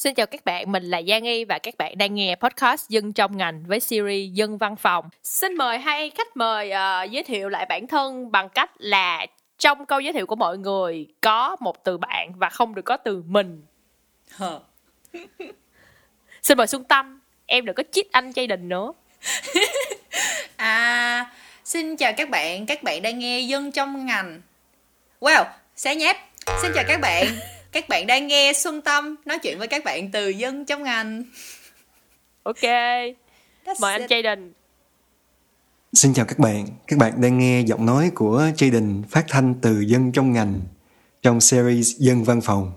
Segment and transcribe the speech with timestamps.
[0.00, 3.12] Xin chào các bạn, mình là Giang Y và các bạn đang nghe podcast Dân
[3.12, 5.08] trong ngành với series Dân văn phòng.
[5.22, 9.26] Xin mời hai khách mời uh, giới thiệu lại bản thân bằng cách là
[9.58, 12.96] trong câu giới thiệu của mọi người có một từ bạn và không được có
[12.96, 13.62] từ mình.
[16.42, 18.92] Xin mời Xuân Tâm, em đừng có chít anh chay đình nữa.
[20.56, 21.32] à,
[21.64, 24.40] xin chào các bạn, các bạn đang nghe Dân trong ngành.
[25.20, 25.44] Wow,
[25.76, 26.16] xé nhép.
[26.62, 27.26] Xin chào các bạn.
[27.72, 31.24] Các bạn đang nghe Xuân Tâm nói chuyện với các bạn từ dân trong ngành.
[32.42, 32.62] Ok.
[32.62, 34.00] That's Mời it.
[34.00, 34.50] anh Jaden.
[35.92, 36.66] Xin chào các bạn.
[36.86, 40.60] Các bạn đang nghe giọng nói của Jaden phát thanh từ dân trong ngành
[41.22, 42.72] trong series Dân Văn phòng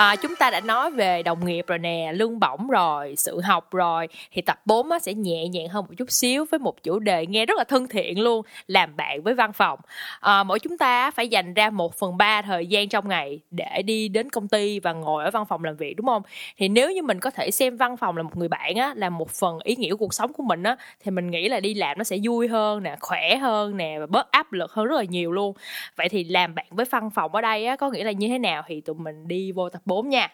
[0.00, 3.72] à, chúng ta đã nói về đồng nghiệp rồi nè lương bổng rồi sự học
[3.72, 4.08] rồi.
[4.32, 7.26] Thì tập 4 á, sẽ nhẹ nhàng hơn một chút xíu với một chủ đề
[7.26, 9.78] nghe rất là thân thiện luôn làm bạn với văn phòng.
[10.20, 13.82] À, mỗi chúng ta phải dành ra một phần ba thời gian trong ngày để
[13.82, 16.22] đi đến công ty và ngồi ở văn phòng làm việc đúng không?
[16.56, 19.10] Thì nếu như mình có thể xem văn phòng là một người bạn á là
[19.10, 21.74] một phần ý nghĩa của cuộc sống của mình á thì mình nghĩ là đi
[21.74, 24.96] làm nó sẽ vui hơn nè khỏe hơn nè và bớt áp lực hơn rất
[24.96, 25.54] là nhiều luôn.
[25.96, 28.38] Vậy thì làm bạn với văn phòng ở đây á có nghĩa là như thế
[28.38, 28.62] nào?
[28.66, 30.28] Thì tụi mình đi vô tập 4 nha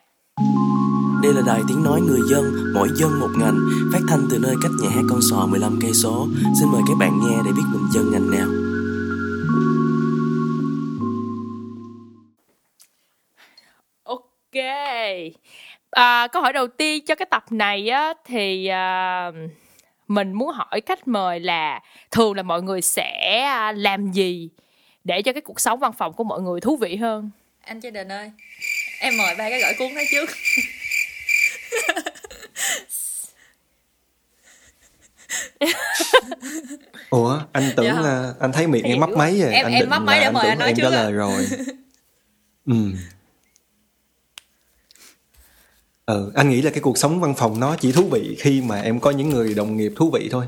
[1.23, 3.59] đây là đài tiếng nói người dân, mỗi dân một ngành,
[3.93, 6.27] phát thanh từ nơi cách nhà hát con sò 15 cây số.
[6.61, 8.49] Xin mời các bạn nghe để biết mình dân ngành nào.
[14.05, 14.65] Ok.
[15.91, 19.31] À, câu hỏi đầu tiên cho cái tập này á thì à,
[20.09, 24.51] mình muốn hỏi khách mời là thường là mọi người sẽ à, làm gì
[25.05, 27.31] để cho cái cuộc sống văn phòng của mọi người thú vị hơn?
[27.67, 28.31] Anh Jaden ơi
[28.99, 30.31] em mời ba cái gỏi cuốn đó trước.
[37.11, 38.01] Ủa anh tưởng dạ.
[38.01, 39.53] là anh thấy miệng em mấp máy rồi.
[39.53, 41.47] Em anh em mấp máy để mời anh nói em trước trả lời rồi.
[42.67, 42.75] Ừ.
[46.07, 48.81] Ừ anh nghĩ là cái cuộc sống văn phòng nó chỉ thú vị khi mà
[48.81, 50.47] em có những người đồng nghiệp thú vị thôi.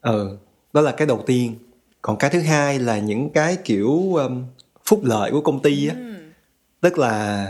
[0.00, 0.38] Ừ
[0.72, 1.58] đó là cái đầu tiên.
[2.02, 4.44] Còn cái thứ hai là những cái kiểu um,
[4.84, 5.94] phúc lợi của công ty á.
[5.98, 6.13] Ừ
[6.84, 7.46] tức là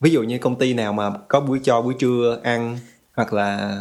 [0.00, 2.78] ví dụ như công ty nào mà có buổi cho buổi trưa ăn
[3.14, 3.78] hoặc là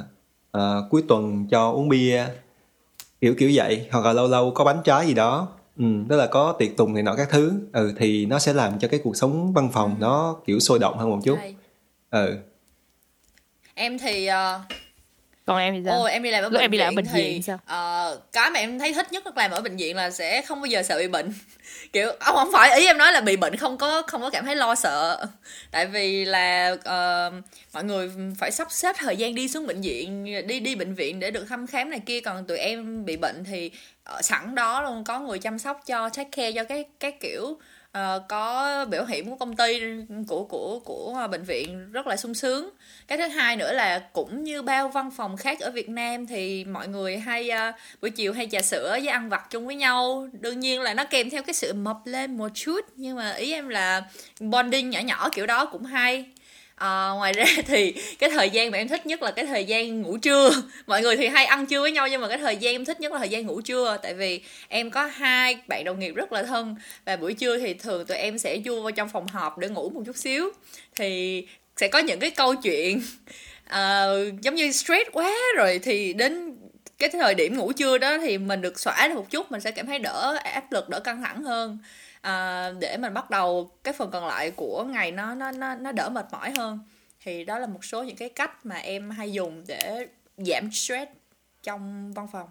[0.57, 2.25] uh, cuối tuần cho uống bia
[3.21, 5.47] kiểu kiểu vậy hoặc là lâu lâu có bánh trái gì đó
[5.77, 8.79] ừ, tức là có tiệc tùng này nọ các thứ ừ thì nó sẽ làm
[8.79, 11.37] cho cái cuộc sống văn phòng nó kiểu sôi động hơn một chút.
[12.09, 12.37] Ừ.
[13.73, 14.61] Em thì uh,
[15.45, 15.99] còn em thì sao?
[15.99, 17.55] Ồ, em đi làm ở Lúc bệnh em đi làm ở bệnh thì, viện sao?
[17.55, 20.61] Uh, cái mà em thấy thích nhất lúc làm ở bệnh viện là sẽ không
[20.61, 21.33] bao giờ sợ bị bệnh
[21.93, 24.45] kiểu ông không phải ý em nói là bị bệnh không có không có cảm
[24.45, 25.25] thấy lo sợ.
[25.71, 27.43] Tại vì là uh,
[27.73, 31.19] mọi người phải sắp xếp thời gian đi xuống bệnh viện đi đi bệnh viện
[31.19, 32.19] để được thăm khám này kia.
[32.21, 33.71] Còn tụi em bị bệnh thì
[34.03, 37.57] ở sẵn đó luôn có người chăm sóc cho take care cho cái cái kiểu
[37.97, 39.81] uh, có biểu hiện của công ty
[40.27, 42.69] của của của bệnh viện rất là sung sướng.
[43.07, 46.65] Cái thứ hai nữa là cũng như bao văn phòng khác ở Việt Nam thì
[46.65, 50.29] mọi người hay uh, buổi chiều hay trà sữa với ăn vặt chung với nhau.
[50.39, 53.51] Đương nhiên là nó kèm theo cái sự mập lên một chút nhưng mà ý
[53.53, 54.03] em là
[54.39, 56.25] bonding nhỏ nhỏ kiểu đó cũng hay
[56.77, 60.01] à, ngoài ra thì cái thời gian mà em thích nhất là cái thời gian
[60.01, 60.51] ngủ trưa.
[60.87, 63.01] Mọi người thì hay ăn trưa với nhau nhưng mà cái thời gian em thích
[63.01, 63.97] nhất là thời gian ngủ trưa.
[64.03, 67.73] Tại vì em có hai bạn đồng nghiệp rất là thân và buổi trưa thì
[67.73, 70.49] thường tụi em sẽ du vào trong phòng họp để ngủ một chút xíu.
[70.95, 71.43] Thì
[71.77, 73.01] sẽ có những cái câu chuyện
[73.65, 76.57] uh, giống như stress quá rồi thì đến
[76.99, 79.71] cái thời điểm ngủ trưa đó thì mình được xóa được một chút mình sẽ
[79.71, 81.77] cảm thấy đỡ áp lực đỡ căng thẳng hơn
[82.21, 85.91] à, để mình bắt đầu cái phần còn lại của ngày nó nó nó nó
[85.91, 86.79] đỡ mệt mỏi hơn
[87.19, 90.07] thì đó là một số những cái cách mà em hay dùng để
[90.37, 91.11] giảm stress
[91.63, 92.49] trong văn phòng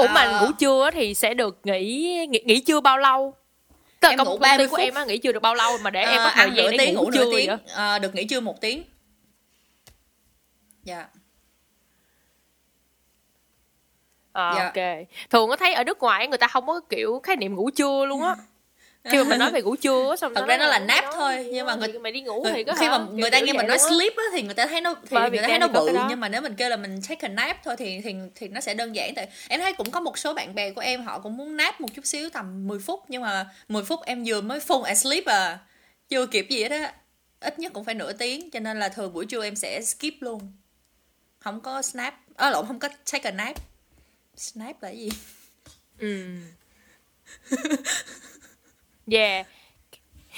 [0.00, 0.40] Ủa mà à...
[0.40, 3.34] ngủ trưa thì sẽ được nghỉ nghỉ, nghỉ trưa bao lâu?
[4.00, 6.02] Tức em công, công ty của em á nghỉ trưa được bao lâu mà để
[6.02, 7.50] à, em có thời gian để tiếng, ngủ, ngủ trưa tiếng?
[7.74, 8.84] À, được nghỉ trưa một tiếng.
[10.84, 10.96] Dạ.
[10.96, 11.10] Yeah.
[14.32, 14.64] À, dạ.
[14.64, 15.06] ok.
[15.30, 18.06] Thường có thấy ở nước ngoài người ta không có kiểu khái niệm ngủ trưa
[18.06, 18.36] luôn á.
[19.04, 21.66] Khi mà mình nói về ngủ trưa xong thật ra nó là nap thôi nhưng
[21.66, 24.16] mà người mày đi ngủ thì có khi mà người ta nghe mình nói sleep
[24.16, 26.28] á thì người ta thấy nó thì Bởi người ta thấy nó bự nhưng mà
[26.28, 28.94] nếu mình kêu là mình take a nap thôi thì thì thì nó sẽ đơn
[28.94, 31.56] giản tại em thấy cũng có một số bạn bè của em họ cũng muốn
[31.56, 34.94] nap một chút xíu tầm 10 phút nhưng mà 10 phút em vừa mới full
[34.94, 35.58] sleep à
[36.08, 36.92] chưa kịp gì hết á
[37.40, 40.14] ít nhất cũng phải nửa tiếng cho nên là thường buổi trưa em sẽ skip
[40.20, 40.52] luôn.
[41.38, 43.56] Không có snap à, lộn không có take a nap
[44.40, 45.08] snap là gì?
[45.98, 46.26] Ừ.
[49.12, 49.46] Yeah.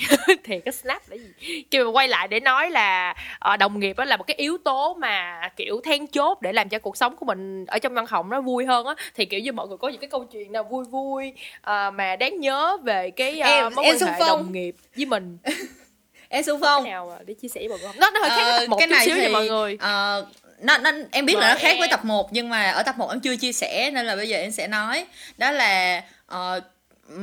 [0.45, 1.33] Thì cái snap là gì?
[1.71, 3.15] Khi mà quay lại để nói là
[3.53, 6.69] uh, đồng nghiệp đó là một cái yếu tố mà kiểu then chốt để làm
[6.69, 8.95] cho cuộc sống của mình ở trong văn phòng nó vui hơn á.
[9.15, 12.17] Thì kiểu như mọi người có những cái câu chuyện nào vui vui uh, mà
[12.17, 14.29] đáng nhớ về cái uh, Em- mối em quan hệ phong.
[14.29, 15.39] đồng nghiệp với mình?
[16.29, 17.97] Em xung cái phong nào để chia sẻ với mọi người không?
[18.01, 19.77] Nó nó hơi khác Ờ, tập một cái chút này xíu thì nha mọi người.
[19.81, 20.27] ờ,
[20.63, 21.91] nó, nó em biết là Mời nó khác với em.
[21.91, 24.39] tập 1 nhưng mà ở tập 1 em chưa chia sẻ nên là bây giờ
[24.39, 25.07] em sẽ nói.
[25.39, 26.61] Đó là ờ,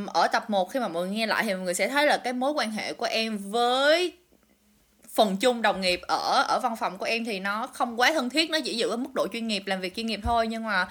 [0.07, 2.17] ở tập 1 khi mà mọi người nghe lại thì mọi người sẽ thấy là
[2.17, 4.13] cái mối quan hệ của em với
[5.13, 8.29] phần chung đồng nghiệp ở ở văn phòng của em thì nó không quá thân
[8.29, 10.47] thiết nó chỉ dựa ở mức độ chuyên nghiệp làm việc chuyên nghiệp thôi.
[10.47, 10.87] Nhưng mà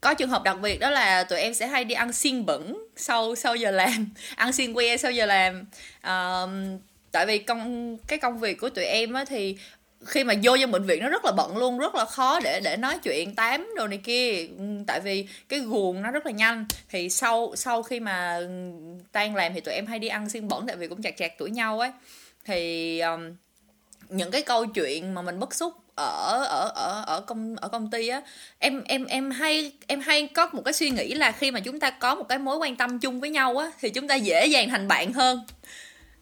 [0.00, 2.86] có trường hợp đặc biệt đó là tụi em sẽ hay đi ăn xiên bẩn
[2.96, 5.64] sau sau giờ làm ăn xiên que sau giờ làm.
[6.00, 6.48] Ờ,
[7.12, 9.56] tại vì công cái công việc của tụi em á thì
[10.06, 12.60] khi mà vô trong bệnh viện nó rất là bận luôn rất là khó để
[12.64, 14.46] để nói chuyện tám đồ này kia.
[14.58, 16.66] Ừ, tại vì cái guồng nó rất là nhanh.
[16.88, 18.48] Thì sau sau khi mà ừ,
[19.12, 21.38] tan làm thì tụi em hay đi ăn xiên bẩn tại vì cũng chặt chặt
[21.38, 21.90] tuổi nhau ấy.
[22.44, 23.34] Thì um,
[24.08, 27.90] những cái câu chuyện mà mình bất xúc ở ở ở ở công ở công
[27.90, 28.22] ty á
[28.58, 31.80] em em em hay em hay có một cái suy nghĩ là khi mà chúng
[31.80, 34.46] ta có một cái mối quan tâm chung với nhau á thì chúng ta dễ
[34.46, 35.40] dàng thành bạn hơn.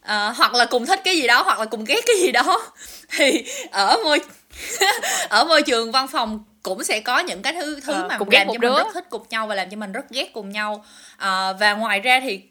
[0.07, 2.71] Ờ, hoặc là cùng thích cái gì đó hoặc là cùng ghét cái gì đó.
[3.17, 4.19] Thì ở môi
[5.29, 8.29] ở môi trường văn phòng cũng sẽ có những cái thứ thứ Ờ, mà cùng
[8.31, 8.77] làm cho mình đứa.
[8.77, 10.85] rất thích cùng nhau và làm cho mình rất ghét cùng nhau.
[11.17, 12.41] Ờ, và ngoài ra thì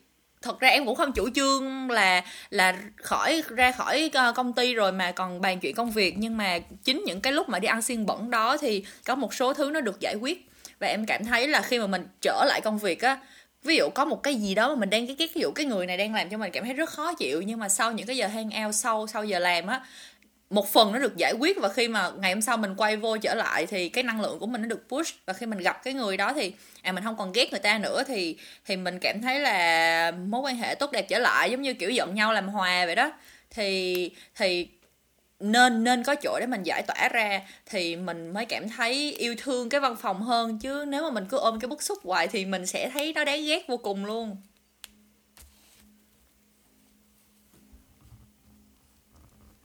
[0.43, 4.93] thật ra em cũng không chủ trương là là khỏi ra khỏi công ty rồi
[4.93, 6.15] mà còn bàn chuyện công việc.
[6.19, 9.35] Nhưng mà chính những cái lúc mà đi ăn xiên bẩn đó thì có một
[9.35, 10.51] số thứ nó được giải quyết.
[10.81, 13.19] Và em cảm thấy là khi mà mình trở lại công việc á
[13.67, 15.87] ví dụ có một cái gì đó mà mình đang, cái ví dụ cái người
[15.87, 18.17] này đang làm cho mình cảm thấy rất khó chịu, nhưng mà sau những cái
[18.17, 19.81] giờ hang ao sau sau giờ làm á,
[20.51, 23.17] một phần nó được giải quyết và khi mà ngày hôm sau mình quay vô
[23.17, 25.15] trở lại thì cái năng lượng của mình nó được push.
[25.27, 26.53] Và khi mình gặp cái người đó thì
[26.83, 30.41] à mình không còn ghét người ta nữa thì thì mình cảm thấy là mối
[30.41, 33.13] quan hệ tốt đẹp trở lại, giống như kiểu giận nhau làm hòa vậy đó.
[33.51, 34.69] Thì thì
[35.41, 39.35] nên nên có chỗ để mình giải tỏa ra thì mình mới cảm thấy yêu
[39.39, 42.29] thương cái văn phòng hơn chứ nếu mà mình cứ ôm cái bức xúc hoài
[42.29, 44.37] thì mình sẽ thấy nó đáng ghét vô cùng luôn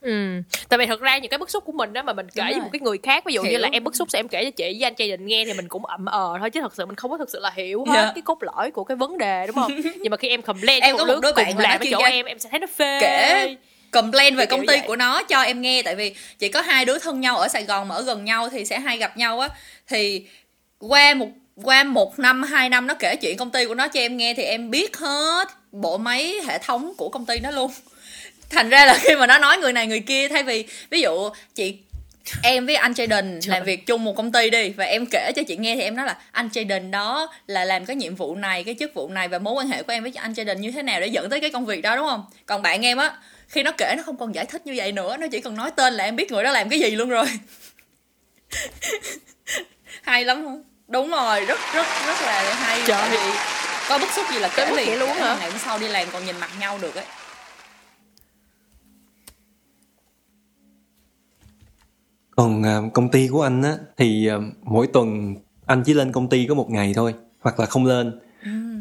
[0.01, 0.41] Ừ.
[0.69, 2.59] Tại vì thật ra những cái bức xúc của mình đó mà mình kể với
[2.59, 3.59] một cái người khác ví dụ như Hiểu.
[3.59, 5.53] là em bức xúc thì em kể cho chị với anh trai định nghe thì
[5.53, 7.85] mình cũng ậm ờ thôi chứ thật sự mình không có thực sự là hiểu
[7.85, 8.11] hết Dạ.
[8.15, 10.97] cái cốt lõi của cái vấn đề đúng không nhưng mà khi em complain Em
[10.97, 12.67] cho có một đứa đứa bạn cùng làm chuyên chỗ em em sẽ thấy nó
[12.75, 13.55] phê kể
[13.91, 14.81] complain về công ty vậy.
[14.87, 15.81] của nó cho em nghe.
[15.81, 18.49] Tại vì chỉ có hai đứa thân nhau ở Sài Gòn mà ở gần nhau
[18.49, 19.49] thì sẽ hay gặp nhau á.
[19.87, 20.25] Thì
[20.79, 23.99] qua một qua một năm hai năm nó kể chuyện công ty của nó cho
[23.99, 27.71] em nghe thì em biết hết bộ máy hệ thống của công ty nó luôn.
[28.49, 31.29] Thành ra là khi mà nó nói người này người kia thay vì ví dụ
[31.55, 31.77] chị
[32.43, 34.69] em với anh Jaden làm việc chung một công ty đi.
[34.69, 37.85] Và em kể cho chị nghe thì em nói là anh Jaden đó là làm
[37.85, 40.13] cái nhiệm vụ này cái chức vụ này và mối quan hệ của em với
[40.15, 42.25] anh Jaden như thế nào để dẫn tới cái công việc đó đúng không?
[42.45, 43.11] Còn bạn em á
[43.47, 45.17] khi nó kể nó không còn giải thích như vậy nữa.
[45.17, 47.25] Nó chỉ cần nói tên là em biết người đó làm cái gì luôn rồi.
[50.01, 50.63] Hay lắm không?
[50.87, 52.81] Đúng rồi rất rất rất là hay.
[52.87, 52.97] Trời.
[52.99, 53.37] Tại vì
[53.89, 55.37] có bức xúc gì là kể liền luôn hả?
[55.39, 57.05] ngày hôm sau đi làm còn nhìn mặt nhau được ấy
[62.35, 65.35] Còn à, công ty của anh á thì à, mỗi tuần
[65.65, 68.19] anh chỉ lên công ty có một ngày thôi hoặc là không lên.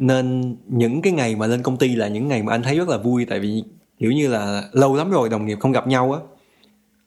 [0.01, 2.89] Nên những cái ngày mà lên công ty là những ngày mà anh thấy rất
[2.89, 3.63] là vui tại vì
[3.99, 6.21] kiểu như là lâu lắm rồi đồng nghiệp không gặp nhau á.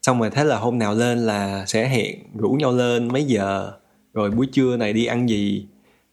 [0.02, 3.72] Xong rồi thế là hôm nào lên là sẽ hẹn rủ nhau lên mấy giờ
[4.14, 5.66] rồi buổi trưa này đi ăn gì.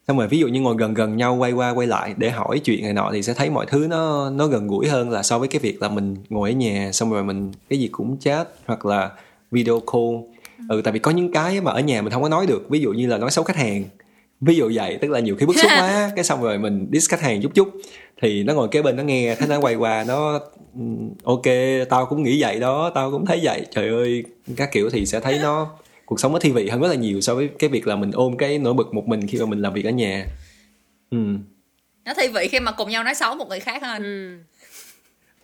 [0.08, 2.58] Xong rồi ví dụ như ngồi gần gần nhau quay qua quay lại để hỏi
[2.58, 5.38] chuyện này nọ thì sẽ thấy mọi thứ nó nó gần gũi hơn là so
[5.38, 8.48] với cái việc là mình ngồi ở nhà xong rồi mình cái gì cũng chat
[8.66, 9.10] hoặc là
[9.50, 10.36] video call.
[10.68, 12.66] Ừ tại vì có những cái mà ở nhà mình không có nói được.
[12.70, 13.84] Ví dụ như là nói xấu khách hàng.
[14.40, 17.10] Ví dụ vậy tức là nhiều khi bức xúc quá cái xong rồi mình diss
[17.10, 17.68] khách hàng chút chút.
[18.22, 20.40] Thì nó ngồi kế bên nó nghe thế nó quay qua nó
[20.74, 21.42] "Ừm, ok
[21.88, 23.66] tao cũng nghĩ vậy đó tao cũng thấy vậy.
[23.70, 24.24] Trời ơi
[24.56, 25.70] các kiểu thì sẽ thấy nó
[26.06, 28.10] cuộc sống nó thi vị hơn rất là nhiều so với cái việc là mình
[28.14, 30.26] ôm cái nỗi bực một mình khi mà mình làm việc ở nhà.
[31.10, 31.18] Ừ.
[32.04, 34.02] nó thi vị khi mà cùng nhau nói xấu một người khác hơn.
[34.02, 34.38] Ừ.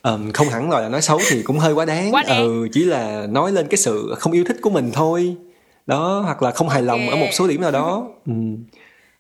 [0.06, 2.14] Ờm, không hẳn là nói xấu thì cũng hơi quá đáng.
[2.14, 2.42] Quá đáng.
[2.42, 5.36] Ừ, chỉ là nói lên cái sự không yêu thích của mình thôi.
[5.86, 7.10] Đó, hoặc là không hài lòng Ok.
[7.10, 8.08] ở một số điểm nào đó.
[8.26, 8.32] Ừ.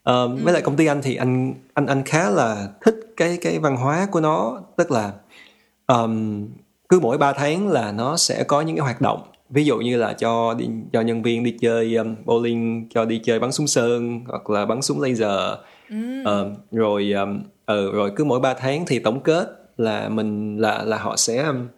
[0.02, 3.58] Ờm, Với lại công ty anh thì anh anh anh khá là thích cái cái
[3.58, 5.12] văn hóa của nó, tức là
[5.86, 6.46] ờm,
[6.88, 9.22] cứ mỗi 3 tháng là nó sẽ có những cái hoạt động.
[9.50, 13.20] Ví dụ như là cho đi cho nhân viên đi chơi um, bowling, cho đi
[13.24, 15.58] chơi bắn súng sơn hoặc là bắn súng laser.
[16.24, 20.82] Ờ, rồi um, ờ, rồi cứ mỗi 3 tháng thì tổng kết là mình là
[20.84, 21.68] là họ sẽ um,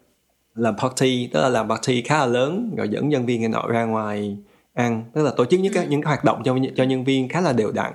[0.54, 3.62] làm party tức là làm party khá là lớn rồi dẫn nhân viên này nọ
[3.68, 4.36] ra ngoài
[4.74, 5.04] ăn.
[5.12, 7.40] Tức là tổ chức những cái những cái hoạt động cho cho nhân viên khá
[7.40, 7.92] là đều đặn.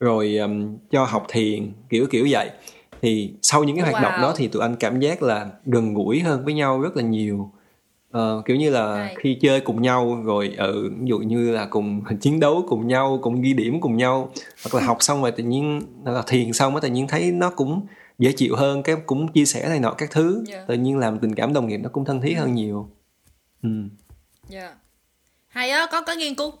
[0.00, 2.50] Rồi um, cho học thiền kiểu kiểu vậy.
[3.02, 4.22] Thì sau những cái hoạt động Wow.
[4.22, 7.50] đó thì tụi anh cảm giác là gần gũi hơn với nhau rất là nhiều.
[8.10, 9.14] Ờ, kiểu như là Hay.
[9.18, 13.18] khi chơi cùng nhau rồi ở ví dụ như là cùng chiến đấu cùng nhau
[13.22, 14.30] cùng ghi điểm cùng nhau
[14.64, 17.50] hoặc là học xong rồi tự nhiên là thiền xong mới tự nhiên thấy nó
[17.50, 17.80] cũng
[18.18, 20.66] dễ chịu hơn cái cũng chia sẻ này nọ các thứ Yeah.
[20.68, 22.90] tự nhiên làm tình cảm đồng nghiệp nó cũng thân thiết hơn nhiều
[23.62, 23.68] ừ.
[24.48, 24.74] Dạ.
[25.48, 26.52] Hay á, có cái nghiên cứu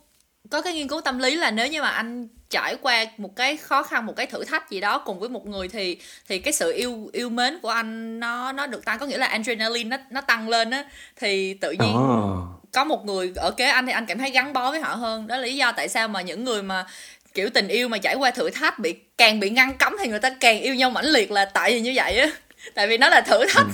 [0.50, 3.56] có cái nghiên cứu tâm lý là nếu như mà anh trải qua một cái
[3.56, 5.98] khó khăn, một cái thử thách gì đó cùng với một người thì
[6.28, 9.26] thì cái sự yêu yêu mến của anh nó nó được tăng có nghĩa là
[9.26, 10.84] adrenaline nó nó tăng lên á
[11.16, 12.42] thì tự nhiên Ồ.
[12.72, 15.26] có một người ở kế anh thì anh cảm thấy gắn bó với họ hơn
[15.26, 16.86] đó là lý do tại sao mà những người mà
[17.34, 20.18] kiểu tình yêu mà trải qua thử thách bị càng bị ngăn cấm thì người
[20.18, 22.26] ta càng yêu nhau mãnh liệt là tại vì như vậy á.
[22.74, 23.66] Tại vì nó là thử thách.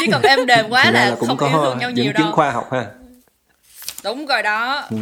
[0.00, 2.32] Chứ còn êm đềm quá là, là cũng không yêu có thương nhau nhiều đâu.
[2.32, 2.84] khoa học ha.
[4.04, 4.84] Đúng rồi đó.
[4.90, 4.96] Ừ.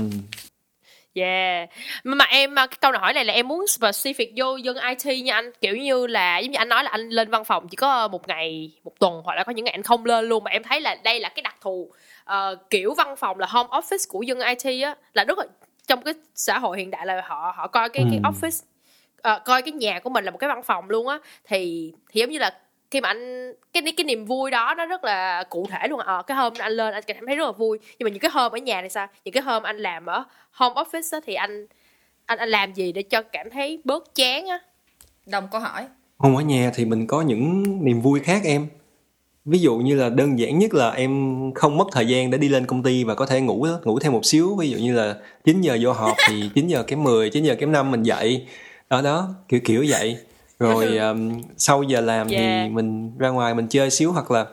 [1.14, 1.68] Yeah.
[2.04, 5.50] Mà em cái câu hỏi này là em muốn specific vô dân IT nha anh,
[5.60, 8.28] kiểu như là giống như anh nói là anh lên văn phòng chỉ có một
[8.28, 10.44] ngày một tuần hoặc là có những ngày anh không lên luôn.
[10.44, 11.92] Mà em thấy là đây là cái đặc thù
[12.24, 14.94] Ờ, kiểu văn phòng là home office của dân IT á.
[15.14, 15.44] Là rất là
[15.86, 18.30] trong cái xã hội hiện đại là họ họ coi cái cái Ừ.
[18.30, 18.62] office
[19.22, 21.18] ờ, coi cái nhà của mình là một cái văn phòng luôn á.
[21.44, 22.58] Thì thì giống như là
[22.90, 26.22] khi mà anh cái cái niềm vui đó nó rất là cụ thể luôn ờ
[26.22, 27.78] cái hôm anh lên anh cảm thấy rất là vui.
[27.98, 29.06] Nhưng mà những cái hôm ở nhà thì sao?
[29.24, 31.66] Những cái hôm anh làm ở home office á thì anh
[32.26, 34.58] anh anh làm gì để cho cảm thấy bớt chán á?
[35.26, 35.86] Đồng câu hỏi.
[36.18, 38.66] Không ở nhà thì mình có những niềm vui khác em.
[39.44, 42.48] Ví dụ như là đơn giản nhất là em không mất thời gian để đi
[42.48, 44.56] lên công ty và có thể ngủ ngủ thêm một xíu.
[44.56, 45.14] Ví dụ như là
[45.44, 48.46] 9 giờ vô họp thì 9 giờ kém 10 9 giờ kém 5 mình dậy
[48.92, 50.16] đó đó kiểu kiểu vậy
[50.58, 52.40] rồi um, sau giờ làm Yeah.
[52.40, 54.46] thì mình ra ngoài mình chơi xíu hoặc là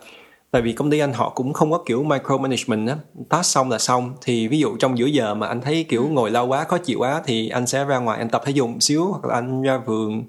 [0.50, 2.96] tại vì công ty anh họ cũng không có kiểu micromanagement á
[3.28, 6.30] task xong là xong thì ví dụ trong giữa giờ mà anh thấy kiểu ngồi
[6.30, 9.06] lâu quá khó chịu quá thì anh sẽ ra ngoài anh tập thể dục xíu
[9.06, 10.24] hoặc là anh ra vườn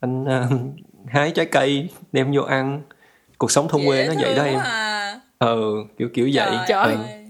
[0.00, 0.46] anh ờ,
[1.06, 2.82] hái trái cây đem vô ăn
[3.38, 5.20] cuộc sống thôn quê nó vậy đó em à.
[5.38, 5.56] ờ
[5.98, 6.92] kiểu kiểu vậy Trời.
[6.94, 7.02] Ừ.
[7.02, 7.26] ơi.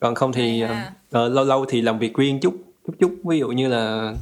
[0.00, 0.92] còn không thì ha.
[1.10, 2.54] ờ, lâu lâu thì làm việc riêng chút
[2.88, 4.12] chút chút ví dụ như là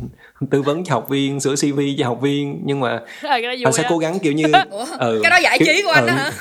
[0.50, 3.72] tư vấn cho học viên sửa cv cho học viên nhưng mà Ờ, đó anh
[3.72, 3.88] sẽ á.
[3.90, 6.16] cố gắng kiểu như Ủa, ừ, cái đó giải trí của anh đó ừ.
[6.18, 6.32] hả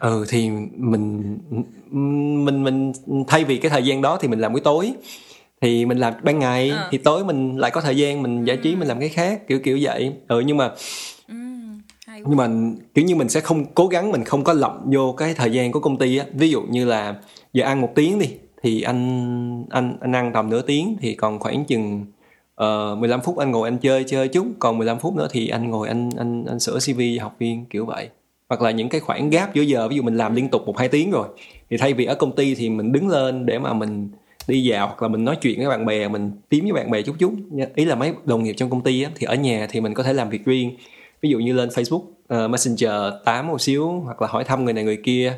[0.00, 1.38] ừ thì mình
[2.44, 2.92] mình mình
[3.28, 4.92] thay vì cái thời gian đó thì mình làm buổi tối
[5.60, 6.88] thì mình làm ban ngày Ờ.
[6.90, 9.58] thì tối mình lại có thời gian mình giải trí mình làm cái khác kiểu
[9.64, 10.70] kiểu vậy ừ nhưng mà
[12.06, 12.18] quá.
[12.26, 12.48] nhưng mà
[12.94, 15.72] kiểu như mình sẽ không cố gắng mình không có lậm vô cái thời gian
[15.72, 17.14] của công ty á ví dụ như là
[17.52, 18.26] giờ ăn một tiếng đi
[18.62, 22.06] thì anh anh anh ăn tầm nửa tiếng thì còn khoảng chừng
[22.54, 24.46] ờ, uh, 15 phút anh ngồi anh chơi chơi chút.
[24.58, 27.64] Còn 15 phút nữa thì anh ngồi anh anh anh sửa CV cho học viên
[27.64, 28.08] kiểu vậy.
[28.48, 30.78] Hoặc là những cái khoảng gap giữa giờ ví dụ mình làm liên tục một
[30.78, 31.28] hai tiếng rồi
[31.70, 34.08] thì thay vì ở công ty thì mình đứng lên để mà mình
[34.48, 37.02] đi dạo hoặc là mình nói chuyện với bạn bè mình tím với bạn bè
[37.02, 37.32] chút chút.
[37.74, 40.02] Ý là mấy đồng nghiệp trong công ty á, thì ở nhà thì mình có
[40.02, 40.76] thể làm việc riêng.
[41.20, 42.02] Ví dụ như lên Facebook
[42.44, 42.92] uh, Messenger
[43.24, 45.32] tám một xíu hoặc là hỏi thăm người này người kia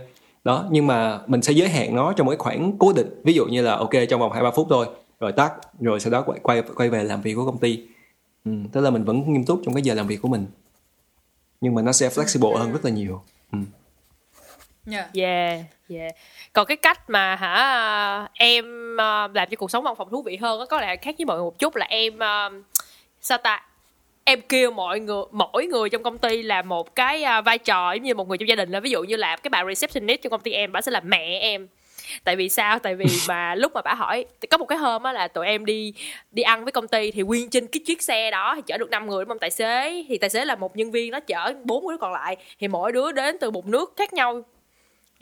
[0.44, 3.32] đó nhưng mà mình sẽ giới hạn nó trong một cái khoảng cố định ví
[3.32, 4.86] dụ như là ok trong vòng hai ba phút thôi
[5.20, 7.82] rồi tắt rồi sau đó quay quay quay về làm việc của công ty
[8.44, 10.46] ừ, tức là mình vẫn nghiêm túc trong cái giờ làm việc của mình
[11.60, 13.58] nhưng mà nó sẽ flexible hơn rất là nhiều ừ.
[14.86, 15.08] Dạ.
[15.14, 16.14] Yeah, yeah.
[16.52, 20.36] Còn cái cách mà hả em ờ, làm cho cuộc sống văn phòng thú vị
[20.36, 22.50] hơn á, có lẽ khác với mọi người một chút là em ờ,
[23.20, 23.62] sao ta
[24.30, 27.92] em kêu mọi người mỗi người trong công ty làm một cái ờ, vai trò
[27.92, 30.22] giống như một người trong gia đình là ví dụ như là cái bà receptionist
[30.22, 31.68] trong công ty em bà sẽ là mẹ em.
[32.24, 32.78] Tại vì sao?
[32.78, 35.64] Tại vì mà lúc mà bà hỏi có một cái hôm á là tụi em
[35.64, 35.94] đi
[36.30, 38.90] đi ăn với công ty thì nguyên trên cái chiếc xe đó thì chở được
[38.90, 39.38] 5 người đúng không?
[39.38, 42.36] Tài xế thì tài xế là một nhân viên nó chở bốn đứa còn lại.
[42.60, 44.42] Thì mỗi đứa đến từ một nước khác nhau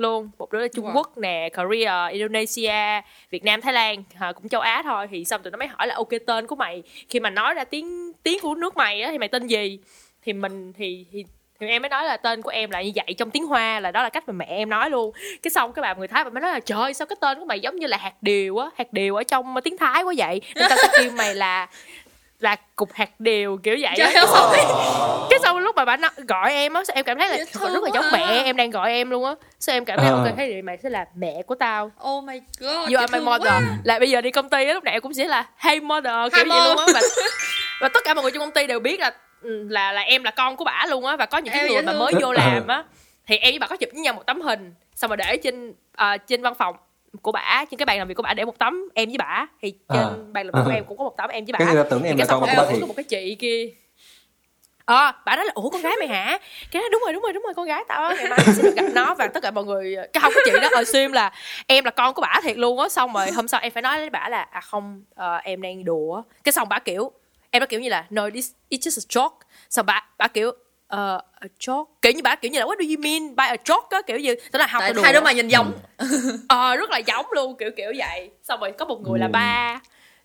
[0.00, 0.30] luôn.
[0.38, 0.94] Một đứa là Trung Wow.
[0.94, 3.00] Quốc nè Korea Indonesia
[3.30, 5.06] Việt Nam Thái Lan à, cũng châu Á thôi.
[5.10, 7.64] Thì xong tụi nó mới hỏi là ok tên của mày khi mà nói ra
[7.64, 9.78] tiếng tiếng của nước mày á thì mày tên gì?
[10.22, 11.24] Thì mình thì thì
[11.60, 13.90] thì em mới nói là tên của em là như vậy trong tiếng hoa là
[13.90, 15.12] đó là cách mà mẹ em nói luôn.
[15.42, 17.44] Cái xong cái bà người thái bà mới nói là trời sao cái tên của
[17.44, 20.40] mày giống như là hạt điều á hạt điều ở trong tiếng thái quá vậy?
[20.54, 21.68] Nên tao sẽ kêu mày là
[22.40, 24.26] là cục hạt điều kiểu vậy Trời ơi.
[25.30, 27.72] cái sau lúc mà bà nói, gọi em á sao em cảm thấy là thương
[27.72, 28.10] rất là giống à.
[28.12, 30.14] mẹ em đang gọi em luôn á sao em cảm thấy Ờ.
[30.16, 32.70] ok thế thì mày sẽ là mẹ của tao Oh my god.
[32.92, 33.60] you are my mother quá.
[33.84, 36.12] là bây giờ đi công ty á lúc nào em cũng sẽ là hey mother
[36.34, 37.00] kiểu Hi, vậy luôn á và,
[37.80, 39.10] và tất cả mọi người trong công ty đều biết là
[39.42, 41.82] ừ, là là em là con của bả luôn á và có những cái người
[41.82, 42.84] mà mới vô làm á
[43.26, 45.74] thì em với bà có chụp với nhau một tấm hình xong rồi để trên
[45.96, 46.76] ờ, trên văn phòng
[47.22, 49.46] của bả trên cái bàn làm việc của bả để một tấm em với bả.
[49.62, 50.10] Thì trên À.
[50.32, 50.74] bàn làm việc của À.
[50.74, 51.58] em cũng có một tấm em với bả.
[51.58, 52.88] Cái tưởng em là con của có thiệt.
[52.88, 53.68] một cái chị kia.
[54.84, 56.38] Ờ bà nói là ủa con gái mày hả?
[56.70, 58.74] Cái nói đúng rồi đúng rồi đúng rồi con gái tao ngày mai sẽ được
[58.76, 59.14] gặp nó.
[59.14, 61.32] Và tất cả mọi người cái không cái chị đó assume là
[61.66, 62.88] em là con của bả thiệt luôn á.
[62.88, 65.84] Xong rồi hôm sau em phải nói với bả là à không ờ, em đang
[65.84, 67.12] đùa cái xong bả kiểu
[67.50, 69.38] em nó kiểu như là no this it's just a joke.
[69.70, 70.52] Xong bả bả kiểu
[70.94, 73.56] uh, a joke kiểu như bà kiểu như là what do you mean by a
[73.64, 74.02] joke á?
[74.06, 75.72] Kiểu như tức là học Tại hai đứa mà nhìn giống.
[76.48, 78.30] Ờ rất là giống luôn kiểu kiểu vậy.
[78.42, 79.30] Xong rồi có một người là Ừ.
[79.32, 79.80] ba.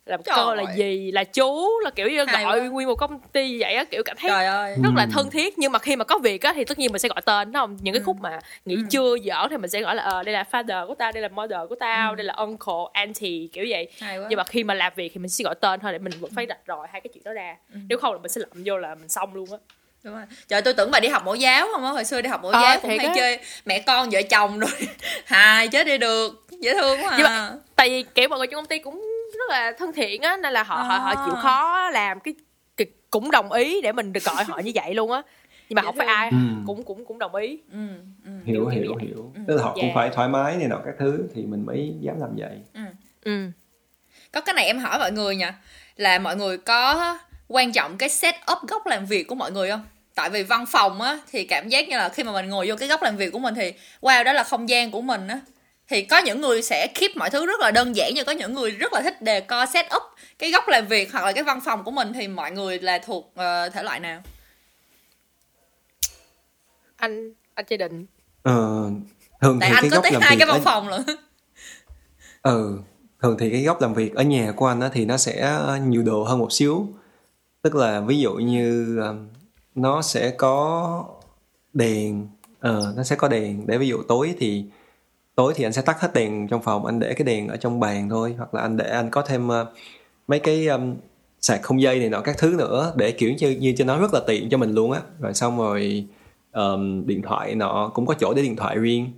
[0.05, 2.67] Là Trời con là dì là chú là kiểu như Hay gọi quá.
[2.67, 4.75] nguyên một công ty vậy á kiểu cảm thấy trời ơi.
[4.83, 5.09] rất là Ừ.
[5.13, 5.57] thân thiết.
[5.59, 7.53] Nhưng mà khi mà có việc á thì tất nhiên mình sẽ gọi tên đúng
[7.61, 7.77] không?
[7.81, 8.03] Những cái Ừ.
[8.05, 8.81] khúc mà nghỉ Ừ.
[8.89, 11.27] trưa giỡn thì mình sẽ gọi là ờ đây là father của tao đây là
[11.27, 12.15] mother của tao Ừ.
[12.15, 13.87] đây là uncle auntie kiểu vậy.
[14.29, 16.31] Nhưng mà khi mà làm việc thì mình sẽ gọi tên thôi để mình vẫn
[16.35, 17.55] phải rạch ròi hai cái chuyện đó ra.
[17.73, 17.77] Ừ.
[17.89, 19.57] nếu không là mình sẽ lậm vô là mình xong luôn á
[20.03, 22.29] đúng rồi trời tôi tưởng bà đi học mẫu giáo không á hồi xưa đi
[22.29, 23.13] học mẫu Ờ, giáo cũng hay á.
[23.15, 24.71] chơi mẹ con vợ chồng rồi
[25.25, 27.51] hài chết đi được dễ thương quá Nhưng à.
[27.75, 29.01] tại vì kiểu mọi người trong công ty cũng
[29.33, 31.23] rất là thân thiện á nên là họ họ họ À.
[31.25, 32.33] chịu khó làm cái,
[32.77, 35.21] cái cũng đồng ý để mình được gọi họ như vậy luôn á
[35.69, 36.15] nhưng mà Dễ không phải thương.
[36.15, 36.37] ai Ừ.
[36.67, 37.77] cũng cũng cũng đồng ý ừ,
[38.25, 38.31] ừ.
[38.45, 39.05] hiểu hiểu vậy.
[39.07, 39.41] hiểu Ừ.
[39.47, 39.95] tức là họ cũng Yeah.
[39.95, 42.57] phải thoải mái này nọ các thứ thì mình mới dám làm vậy
[43.23, 43.49] ừ
[44.31, 45.53] có cái này em hỏi mọi người nha
[45.95, 47.17] là mọi người có
[47.47, 50.65] quan trọng cái set up góc làm việc của mọi người không tại vì văn
[50.65, 53.17] phòng á thì cảm giác như là khi mà mình ngồi vô cái góc làm
[53.17, 55.39] việc của mình thì wow đó là không gian của mình á.
[55.87, 58.53] Thì có những người sẽ keep mọi thứ rất là đơn giản nhưng có những
[58.53, 60.01] người rất là thích đề co set up
[60.39, 62.99] cái góc làm việc hoặc là cái văn phòng của mình thì mọi người là
[62.99, 64.21] thuộc ờ, thể loại nào?
[66.95, 68.05] Anh anh chế định.
[68.43, 68.89] Ờ,
[69.41, 70.89] thường tại thì anh cái có góc tới làm hai việc cái văn ở- phòng
[70.89, 71.01] lận
[72.41, 72.79] ừ
[73.21, 76.03] thường thì cái góc làm việc ở nhà của anh á, thì nó sẽ nhiều
[76.03, 76.87] đồ hơn một xíu.
[77.61, 79.27] Tức là ví dụ như um,
[79.75, 81.05] nó sẽ có
[81.73, 82.27] đèn
[82.59, 83.67] ờ, nó sẽ có đèn.
[83.67, 84.65] Để ví dụ tối thì
[85.35, 87.79] tối thì anh sẽ tắt hết đèn trong phòng anh để cái đèn ở trong
[87.79, 89.67] bàn thôi hoặc là anh để anh có thêm uh,
[90.27, 90.95] mấy cái um,
[91.41, 94.13] sạc không dây này nọ các thứ nữa để kiểu như như cho nó rất
[94.13, 95.01] là tiện cho mình luôn á.
[95.19, 96.05] Rồi xong rồi
[96.51, 99.11] um, điện thoại nọ cũng có chỗ để điện thoại riêng.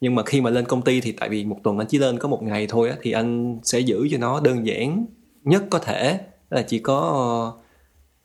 [0.00, 2.18] Nhưng mà khi mà lên công ty thì tại vì một tuần anh chỉ lên
[2.18, 5.06] có một ngày thôi á thì anh sẽ giữ cho nó đơn giản
[5.44, 6.18] nhất có thể.
[6.50, 7.52] Là chỉ có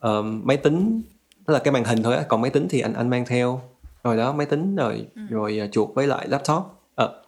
[0.06, 1.02] uh, máy tính
[1.48, 3.60] tức là cái màn hình thôi á còn máy tính thì anh anh mang theo.
[4.04, 6.62] Rồi đó máy tính rồi rồi ờ, chuột với lại laptop.
[6.94, 7.22] Ờ,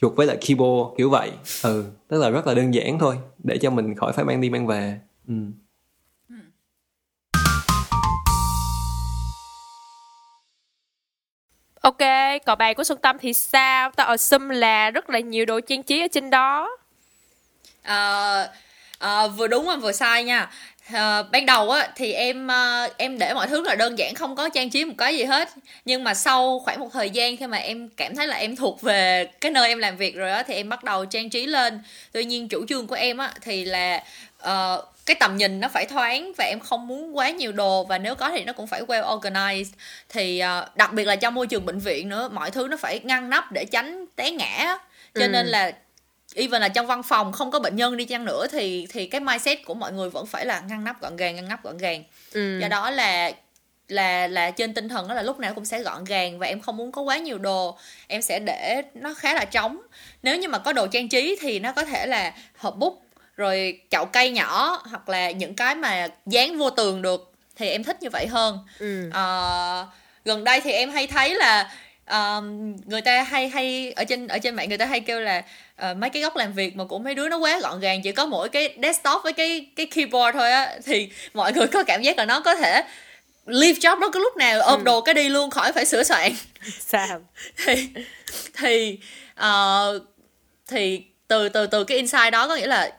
[0.00, 1.30] chuột với lại keyboard kiểu vậy.
[1.62, 4.50] Ừ tức là rất là đơn giản thôi để cho mình khỏi phải mang đi
[4.50, 5.00] mang về.
[5.28, 5.34] Ừ.
[11.80, 11.98] ok
[12.46, 13.90] còn bài của xuân tâm thì sao?
[13.96, 16.76] Tao assume là rất là nhiều đồ trang trí ở trên đó.
[17.82, 18.48] Ờ,
[18.98, 20.50] ờ, vừa đúng và vừa sai nha.
[20.92, 24.36] Ờ, ban đầu á thì em ờ, em để mọi thứ là đơn giản không
[24.36, 25.48] có trang trí một cái gì hết.
[25.84, 28.80] Nhưng mà sau khoảng một thời gian khi mà em cảm thấy là em thuộc
[28.82, 31.80] về cái nơi em làm việc rồi á thì em bắt đầu trang trí lên.
[32.12, 34.04] Tuy nhiên chủ trương của em á thì là
[34.38, 37.98] ờ, cái tầm nhìn nó phải thoáng và em không muốn quá nhiều đồ và
[37.98, 39.72] nếu có thì nó cũng phải well organized.
[40.08, 43.00] Thì ờ, đặc biệt là trong môi trường bệnh viện nữa mọi thứ nó phải
[43.04, 44.78] ngăn nắp để tránh té ngã
[45.14, 45.28] cho Ừ.
[45.28, 45.72] nên là
[46.38, 49.20] even là trong văn phòng không có bệnh nhân đi chăng nữa thì thì cái
[49.20, 52.04] mindset của mọi người vẫn phải là ngăn nắp gọn gàng ngăn nắp gọn gàng.
[52.32, 52.58] Ừ.
[52.60, 53.32] do đó là
[53.88, 56.60] là là trên tinh thần đó là lúc nào cũng sẽ gọn gàng và em
[56.60, 57.78] không muốn có quá nhiều đồ.
[58.06, 59.78] Em sẽ để nó khá là trống.
[60.22, 63.02] Nếu như mà có đồ trang trí thì nó có thể là hộp bút
[63.36, 67.32] rồi chậu cây nhỏ hoặc là những cái mà dán vô tường được.
[67.56, 68.58] Thì em thích như vậy hơn.
[68.78, 69.10] Ừ.
[69.12, 69.86] Ờ,
[70.24, 71.72] gần đây thì em hay thấy là
[72.08, 72.42] ờ,
[72.86, 75.42] người ta hay hay ở trên ở trên mạng người ta hay kêu là
[75.76, 78.12] ờ, mấy cái góc làm việc mà của mấy đứa nó quá gọn gàng chỉ
[78.12, 82.02] có mỗi cái desktop với cái cái keyboard thôi á thì mọi người có cảm
[82.02, 82.82] giác là nó có thể
[83.46, 84.84] leave job đó cái lúc nào ôm Ừ.
[84.84, 86.32] đồ cái đi luôn khỏi phải sửa soạn
[86.80, 87.20] sao
[87.66, 87.88] thì
[88.58, 88.98] thì
[89.34, 90.00] ờ,
[90.68, 92.90] thì từ từ từ cái insight đó có nghĩa là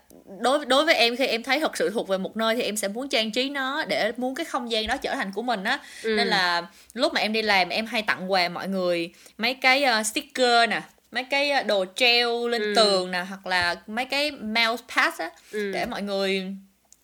[0.41, 2.77] đối đối với em khi em thấy thật sự thuộc về một nơi thì em
[2.77, 5.63] sẽ muốn trang trí nó để muốn cái không gian đó trở thành của mình
[5.63, 6.09] á Ừ.
[6.17, 9.83] nên là lúc mà em đi làm em hay tặng quà mọi người mấy cái
[9.83, 12.73] ờ, sticker nè mấy cái ờ, đồ treo lên Ừ.
[12.75, 15.71] tường nè hoặc là mấy cái mouse pad á ừ.
[15.73, 16.45] để mọi người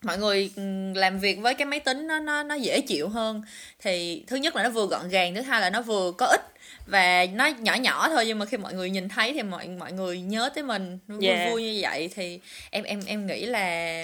[0.06, 0.52] mọi người
[0.96, 3.42] làm việc với cái máy tính nó nó nó dễ chịu hơn.
[3.80, 6.42] Thì thứ nhất là nó vừa gọn gàng thứ hai là nó vừa có ích.
[6.88, 9.92] Và nó nhỏ nhỏ thôi nhưng mà khi mọi người nhìn thấy thì mọi mọi
[9.92, 11.00] người nhớ tới mình.
[11.08, 11.52] Vui Yeah.
[11.52, 12.40] vui như vậy thì
[12.70, 14.04] em em em nghĩ là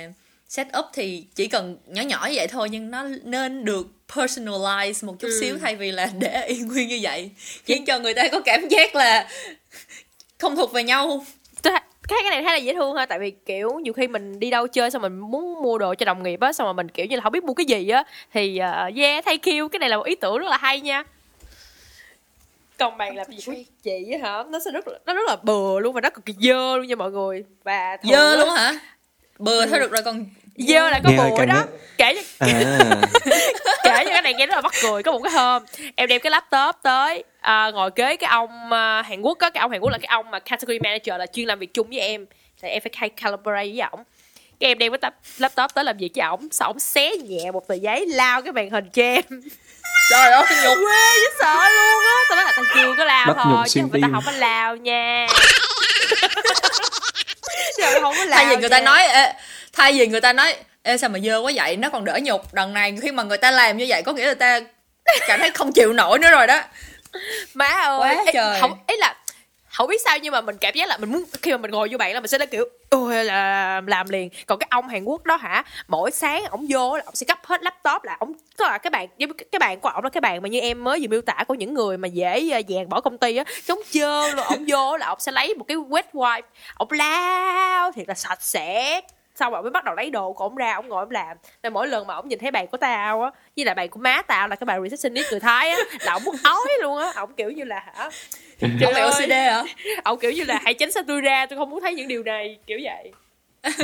[0.50, 5.06] set up thì chỉ cần nhỏ nhỏ như vậy thôi nhưng nó nên được personalize
[5.08, 5.38] một chút Ừ.
[5.42, 7.30] xíu thay vì là để y nguyên như vậy.
[7.66, 9.28] Khiến cho người ta có cảm giác là
[10.38, 11.26] không thuộc về nhau
[12.12, 14.50] cái cái này khá là dễ thương ha tại vì kiểu nhiều khi mình đi
[14.50, 17.06] đâu chơi xong mình muốn mua đồ cho đồng nghiệp á xong rồi mình kiểu
[17.06, 19.90] như là không biết mua cái gì á thì uh, yeah thank you cái này
[19.90, 21.04] là một ý tưởng rất là hay nha.
[22.80, 23.38] Còn bàn làm gì?
[23.46, 24.44] Của chị á hả?
[24.50, 26.88] Nó sẽ rất là, nó rất là bừa luôn và nó cực kỳ dơ luôn
[26.88, 27.44] nha mọi người.
[27.64, 28.74] Và thường dơ luôn hả?
[29.40, 30.26] Bừa thôi được rồi còn
[30.58, 31.56] dơ là có Nghe bùa càng đó.
[31.56, 31.66] á.
[31.98, 33.02] kể cho à.
[33.84, 35.64] Kể cho cái này nghe rất là mắc cười có một cái hôm
[35.96, 39.62] em đem cái laptop tới à, ngồi kế cái ông à, Hàn Quốc á cái
[39.62, 42.00] ông Hàn Quốc là cái ông mà category manager là chuyên làm việc chung với
[42.00, 42.26] em.
[42.62, 44.04] Thì em phải hay collaborate với ổng.
[44.60, 47.68] Cái em đem cái laptop tới làm việc cho ổng xong ổng xé nhẹ một
[47.68, 49.24] tờ giấy lao cái màn hình cho em.
[50.10, 50.78] Trời ơi nhục.
[50.78, 52.16] quê chứ sợ luôn á.
[52.30, 54.32] Tao nói là tao chưa có lao Bắt thôi chứ không phải tao không có
[54.32, 55.28] lao nha.
[57.78, 58.86] Chứ không có lao thay vì người ta nha.
[58.86, 59.34] nói ê,
[59.74, 61.78] thay vì người ta nói Ê sao mà dơ quá vậy?
[61.78, 62.54] Nó còn đỡ nhục.
[62.54, 64.60] Đằng này khi mà người ta làm như vậy có nghĩa là ta
[65.28, 66.62] cảm thấy không chịu nổi nữa rồi đó
[67.54, 68.60] má ơi Quá Ê, trời.
[68.62, 69.16] không ấy là
[69.72, 71.88] không biết sao nhưng mà mình cảm giác là mình muốn khi mà mình ngồi
[71.92, 75.04] vô bạn là mình sẽ nói kiểu ôi là làm liền còn cái ông Hàn
[75.04, 78.34] Quốc đó hả mỗi sáng ổng vô là ổng sẽ gấp hết laptop là ổng
[78.58, 79.08] tức là cái bàn
[79.52, 81.54] cái bàn của ổng là cái bàn mà như em mới vừa miêu tả của
[81.54, 84.98] những người mà dễ ờ, dàn bỏ công ty á chống trơn luôn ổng vô
[84.98, 86.42] là ổng sẽ lấy một cái wet wipe
[86.78, 89.02] ổng lao thiệt là sạch sẽ
[89.42, 91.38] xong rồi mới bắt đầu lấy đồ của ổng ra ổng ngồi ổng làm.
[91.64, 94.00] Nên mỗi lần mà ổng nhìn thấy bàn của tao á với lại bàn của
[94.00, 97.12] má tao là cái bàn receptionist người thái á là ổng muốn ói luôn á.
[97.16, 98.10] Ổng kiểu như là hả?
[98.60, 99.02] Trời bị.
[99.02, 99.64] OCD hả?
[100.04, 102.24] Ổng kiểu như là hãy tránh xa tôi ra tôi không muốn thấy những điều
[102.24, 103.12] này kiểu vậy.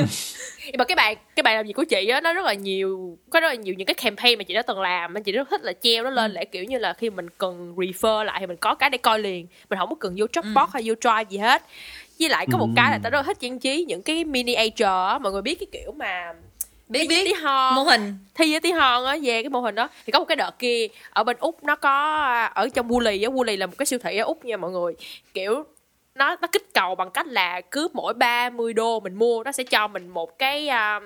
[0.66, 3.18] Nhưng mà cái bài cái bài làm việc của chị á nó rất là nhiều
[3.30, 5.50] có rất là nhiều những cái campaign mà chị đã từng làm mà chị rất
[5.50, 8.46] thích là treo nó lên để kiểu như là khi mình cần refer lại thì
[8.46, 9.46] mình có cái để coi liền.
[9.70, 11.62] Mình không có cần vô Dropbox hay vô Drive gì hết
[12.20, 14.84] với lại có một cái là tao rất là thích trang trí những cái miniature
[14.84, 16.32] á mọi người biết cái kiểu mà
[16.88, 19.74] biết tí biết hon mô hình thi với tí hon á về cái mô hình
[19.74, 23.28] đó thì có một cái đợt kia ở bên úc nó có ở trong Woolly
[23.30, 24.94] á Woolly là một cái siêu thị ở úc nha mọi người
[25.34, 25.64] kiểu
[26.14, 29.64] nó nó kích cầu bằng cách là cứ mỗi 30 đô mình mua nó sẽ
[29.64, 31.02] cho mình một cái um,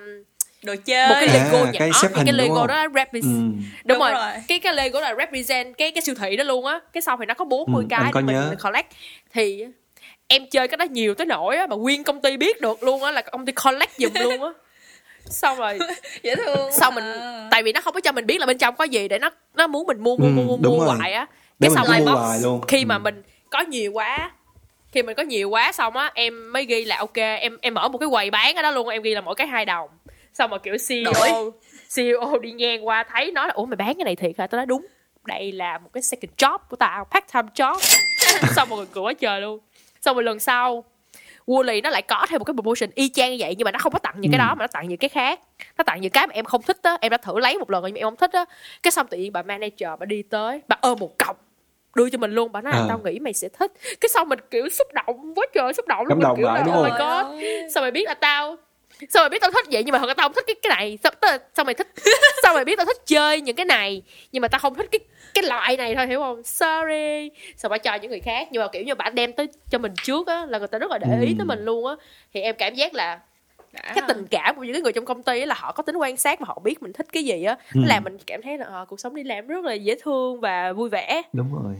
[0.63, 2.67] đồ một chơi cái À, Lego nhỏ cái xếp thì cái Lego không?
[2.67, 3.29] đó represent Ừ.
[3.39, 4.11] đúng, Đúng rồi.
[4.11, 4.31] rồi.
[4.47, 7.25] cái cái Lego là represent cái cái siêu thị đó luôn á cái sau thì
[7.25, 8.47] nó có 40 Ừ, cái có để mình, nhớ.
[8.49, 8.87] mình collect
[9.33, 9.65] thì
[10.27, 13.03] em chơi cái đó nhiều tới nỗi á mà nguyên công ty biết được luôn
[13.03, 14.49] á là công ty collect giùm luôn á
[15.25, 15.79] xong rồi
[16.23, 17.47] dễ thương xong mình à.
[17.51, 19.29] tại vì nó không có cho mình biết là bên trong có gì để nó
[19.55, 20.95] nó muốn mình mua mua Ừ, mua mua, đúng mua rồi.
[20.97, 21.27] hoài á
[21.61, 22.61] cái xong lại box luôn.
[22.67, 22.99] khi mà Ừ.
[22.99, 24.31] mình có nhiều quá
[24.91, 27.87] khi mình có nhiều quá xong á em mới ghi là ok em em mở
[27.89, 29.89] một cái quầy bán ở đó luôn em ghi là mỗi cái hai đồng
[30.33, 31.51] xong mà kiểu CEO Đổi.
[31.95, 34.57] CEO đi ngang qua thấy nói là ủa mày bán cái này thiệt hả tao
[34.59, 34.85] nói đúng
[35.25, 37.79] đây là một cái second job của tao part time job
[38.55, 39.59] xong mọi người cười quá trời luôn
[40.05, 40.83] xong rồi lần sau
[41.47, 43.79] Woolly nó lại có thêm một cái promotion y chang như vậy nhưng mà nó
[43.79, 44.43] không có tặng những cái Ừ.
[44.47, 45.39] đó mà nó tặng những cái khác.
[45.77, 47.81] Nó tặng những cái mà em không thích á em đã thử lấy một lần
[47.81, 48.45] rồi nhưng mà em không thích á.
[48.83, 51.37] Cái xong tự nhiên bà manager bà đi tới bà ôm một cọc
[51.95, 52.85] đưa cho mình luôn bà nói À.
[52.89, 53.71] tao nghĩ mày sẽ thích.
[54.01, 56.75] Cái xong mình kiểu xúc động quá trời xúc động luôn mình kiểu lại, là
[56.77, 57.43] oh my god.
[57.73, 58.55] Sao mày biết là tao
[59.09, 60.69] sao mày biết tao thích vậy nhưng mà thật ra tao không thích cái cái
[60.77, 60.97] này.
[61.03, 61.87] Sao, tao- sao mày thích
[62.43, 64.99] sao mày biết tao thích chơi những cái này nhưng mà tao không thích cái
[65.33, 68.67] cái loại này thôi hiểu không sorry sao bà cho những người khác nhưng mà
[68.71, 71.07] kiểu như bà đem tới cho mình trước á là người ta rất là để
[71.21, 71.35] ý Ừ.
[71.37, 71.95] tới mình luôn á
[72.33, 73.19] thì em cảm giác là
[73.73, 73.81] Đã.
[73.95, 75.95] cái tình cảm của những cái người trong công ty á là họ có tính
[75.95, 77.79] quan sát và họ biết mình thích cái gì á Ừ.
[77.79, 80.39] nó làm mình cảm thấy là ờ, cuộc sống đi làm rất là dễ thương
[80.41, 81.75] và vui vẻ đúng rồi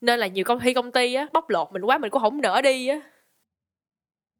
[0.00, 2.40] nên là nhiều công ty công ty á bóc lột mình quá mình cũng không
[2.40, 3.00] nỡ đi á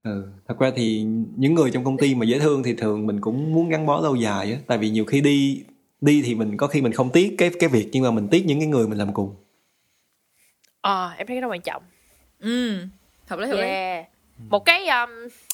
[0.03, 0.29] ừ.
[0.49, 1.03] thật ra thì
[1.37, 4.01] những người trong công ty mà dễ thương thì thường mình cũng muốn gắn bó
[4.01, 5.64] lâu dài á tại vì nhiều khi đi
[6.03, 8.47] đi thì mình có khi mình không tiếc cái cái việc nhưng mà mình tiếc
[8.47, 9.37] những cái người mình làm cùng.
[10.81, 11.83] Ờ em thấy cái đó quan trọng.
[12.38, 12.87] Ừ
[13.27, 13.62] hợp lý hợp lý.
[13.62, 14.07] Yeah.
[14.49, 15.11] một cái um,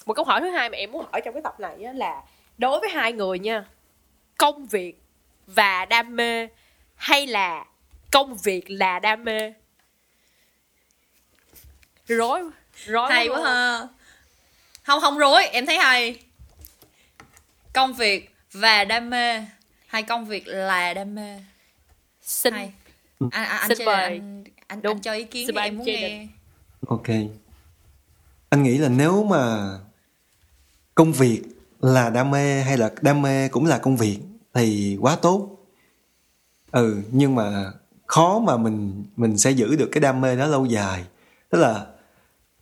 [0.06, 2.22] một câu hỏi thứ hai mà em muốn hỏi trong cái tập này á là
[2.58, 3.64] đối với hai người nha
[4.38, 5.02] công việc
[5.46, 6.48] và đam mê
[6.94, 7.66] hay là
[8.12, 9.52] công việc là đam mê?
[12.06, 12.50] Rối
[12.84, 13.88] rối hay quá ha.
[14.82, 16.20] Không không rối em thấy hay.
[17.72, 19.40] Công việc và đam mê
[19.88, 21.38] hay công việc là đam mê.
[22.22, 22.72] Xin hay.
[23.20, 24.02] Anh anh anh, Xin chơi, mời.
[24.02, 24.96] anh, anh, Đúng.
[24.96, 26.26] anh cho ý kiến Xin em anh muốn nghe.
[26.86, 27.08] Ok.
[28.48, 29.70] Anh nghĩ là nếu mà
[30.94, 31.42] công việc
[31.80, 34.18] là đam mê hay là đam mê cũng là công việc
[34.54, 35.50] thì quá tốt.
[36.70, 37.72] Ừ nhưng mà
[38.06, 41.04] khó mà mình mình sẽ giữ được cái đam mê đó lâu dài.
[41.50, 41.86] Tức là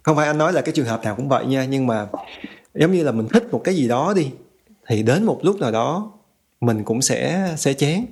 [0.02, 2.06] không phải anh nói là cái trường hợp nào cũng vậy nha nhưng mà
[2.74, 4.30] giống như là mình thích một cái gì đó đi
[4.86, 6.12] thì đến một lúc nào đó
[6.60, 8.06] mình cũng sẽ sẽ chán.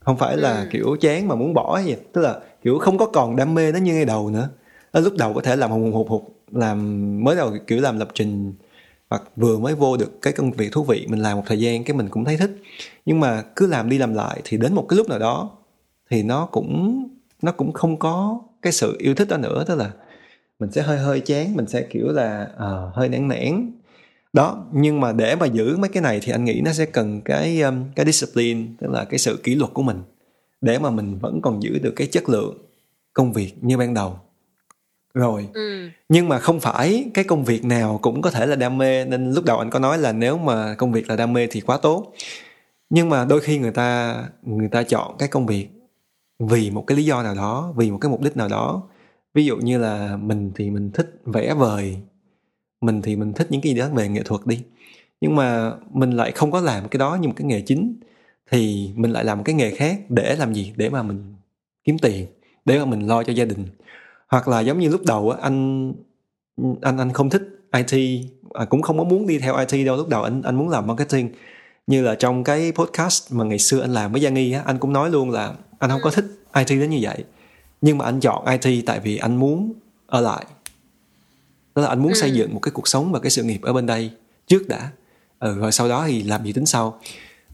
[0.00, 0.66] Không phải là Ừ.
[0.70, 3.78] kiểu chán mà muốn bỏ gì tức là kiểu không có còn đam mê nó
[3.78, 4.48] như ngay đầu nữa.
[4.90, 8.08] Ở lúc đầu có thể làm hùng hục hục làm mới đầu kiểu làm lập
[8.14, 8.52] trình
[9.10, 11.84] hoặc vừa mới vô được cái công việc thú vị mình làm một thời gian
[11.84, 12.50] cái mình cũng thấy thích.
[13.06, 15.50] Nhưng mà cứ làm đi làm lại thì đến một cái lúc nào đó
[16.10, 17.04] thì nó cũng
[17.42, 19.64] nó cũng không có cái sự yêu thích đó nữa.
[19.66, 19.90] Tức là
[20.58, 23.72] mình sẽ hơi hơi chán mình sẽ kiểu là ờ, hơi nản nản
[24.38, 27.20] đó nhưng mà để mà giữ mấy cái này thì anh nghĩ nó sẽ cần
[27.24, 30.02] cái um, cái discipline tức là cái sự kỷ luật của mình
[30.60, 32.58] để mà mình vẫn còn giữ được cái chất lượng
[33.12, 34.20] công việc như ban đầu.
[35.14, 35.88] Rồi ừ.
[36.08, 39.32] nhưng mà không phải cái công việc nào cũng có thể là đam mê nên
[39.32, 41.78] lúc đầu anh có nói là nếu mà công việc là đam mê thì quá
[41.82, 42.12] tốt.
[42.90, 45.68] Nhưng mà đôi khi người ta người ta chọn cái công việc
[46.38, 48.82] vì một cái lý do nào đó vì một cái mục đích nào đó.
[49.34, 51.96] Ví dụ như là mình thì mình thích vẽ vời
[52.80, 54.60] mình thì mình thích những cái gì đó về nghệ thuật đi.
[55.20, 57.94] Nhưng mà mình lại không có làm cái đó như một cái nghề chính
[58.50, 60.72] thì mình lại làm một cái nghề khác để làm gì?
[60.76, 61.34] Để mà mình
[61.84, 62.26] kiếm tiền
[62.64, 63.66] để mà mình lo cho gia đình.
[64.28, 65.92] Hoặc là giống như lúc đầu á anh
[66.82, 68.22] anh anh không thích IT
[68.54, 70.86] à, cũng không có muốn đi theo IT đâu lúc đầu anh anh muốn làm
[70.86, 71.30] marketing.
[71.86, 74.78] Như là trong cái podcast mà ngày xưa anh làm với Giang Nghi á anh
[74.78, 77.24] cũng nói luôn là anh không có thích IT đến như vậy.
[77.80, 79.72] Nhưng mà anh chọn IT tại vì anh muốn
[80.06, 80.44] ở lại
[81.78, 82.18] đó là anh muốn ừ.
[82.18, 84.10] xây dựng một cái cuộc sống và cái sự nghiệp ở bên đây
[84.46, 84.90] trước đã.
[85.38, 87.00] Ừ, rồi sau đó thì làm gì tính sau.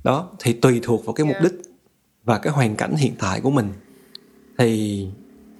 [0.04, 1.52] Đó thì tùy thuộc vào cái mục đích
[2.24, 3.72] và cái hoàn cảnh hiện tại của mình.
[4.58, 5.06] Thì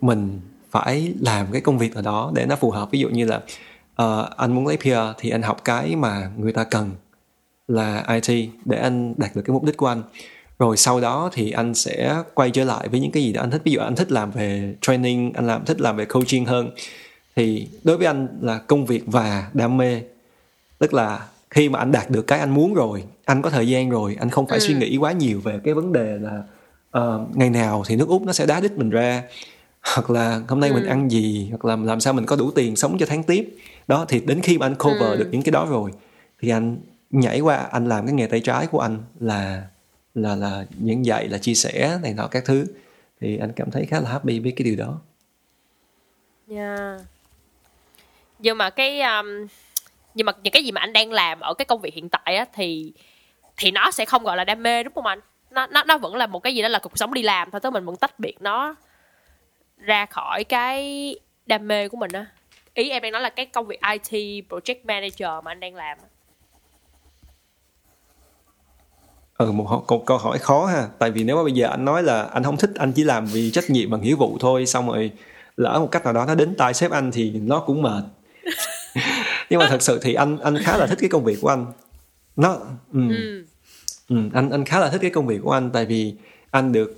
[0.01, 2.89] mình phải làm cái công việc ở đó để nó phù hợp.
[2.91, 3.37] Ví dụ như là
[4.03, 6.91] uh, anh muốn lấy PR thì anh học cái mà người ta cần
[7.69, 10.03] là IT để anh đạt được cái mục đích của anh.
[10.59, 13.51] Rồi sau đó thì anh sẽ quay trở lại với những cái gì đó anh
[13.51, 13.63] thích.
[13.65, 16.71] Ví dụ anh thích làm về training anh làm thích làm về coaching hơn
[17.37, 20.03] thì đối với anh là công việc và đam mê
[20.79, 23.91] tức là khi mà anh đạt được cái anh muốn rồi anh có thời gian
[23.91, 24.65] rồi anh không phải ừ.
[24.67, 26.43] suy nghĩ quá nhiều về cái vấn đề là
[26.99, 29.23] uh, ngày nào thì nước út nó sẽ đá đít mình ra
[29.95, 30.75] hoặc là hôm nay ừ.
[30.75, 33.57] mình ăn gì hoặc là làm sao mình có đủ tiền sống cho tháng tiếp
[33.89, 35.17] đó thì đến khi mà anh cover ừ.
[35.17, 35.91] được những cái đó rồi
[36.41, 36.77] thì anh
[37.11, 39.67] nhảy qua anh làm cái nghề tay trái của anh là
[40.15, 42.67] là là những dạy là chia sẻ này nọ các thứ
[43.21, 45.01] thì anh cảm thấy khá là happy với cái điều đó.
[46.51, 47.01] Yeah.
[48.45, 49.27] Nhưng mà cái um,
[50.15, 52.37] nhưng mà những cái gì mà anh đang làm ở cái công việc hiện tại
[52.37, 52.93] á thì
[53.57, 55.21] thì nó sẽ không gọi là đam mê đúng không anh?
[55.51, 57.61] Nó nó nó vẫn là một cái gì đó là cuộc sống đi làm thôi,
[57.61, 58.75] tới mình vẫn tách biệt nó
[59.79, 61.15] ra khỏi cái
[61.47, 62.27] đam mê của mình á.
[62.75, 65.99] Ý em đang nói là cái công việc IT project manager mà anh đang làm.
[69.39, 72.03] ừ một câu, câu hỏi khó ha tại vì nếu mà bây giờ anh nói
[72.03, 74.89] là anh không thích anh chỉ làm vì trách nhiệm và nghĩa vụ thôi xong
[74.89, 75.13] rồi
[75.57, 78.05] lỡ một cách nào đó nó đến tai sếp anh thì nó cũng mệt
[79.51, 81.67] nhưng mà thật sự thì anh anh khá là thích cái công việc của anh
[82.37, 82.59] nó
[82.93, 83.09] ừ.
[83.09, 83.45] Ừ.
[84.09, 86.15] Ừ, anh anh khá là thích cái công việc của anh tại vì
[86.51, 86.97] anh được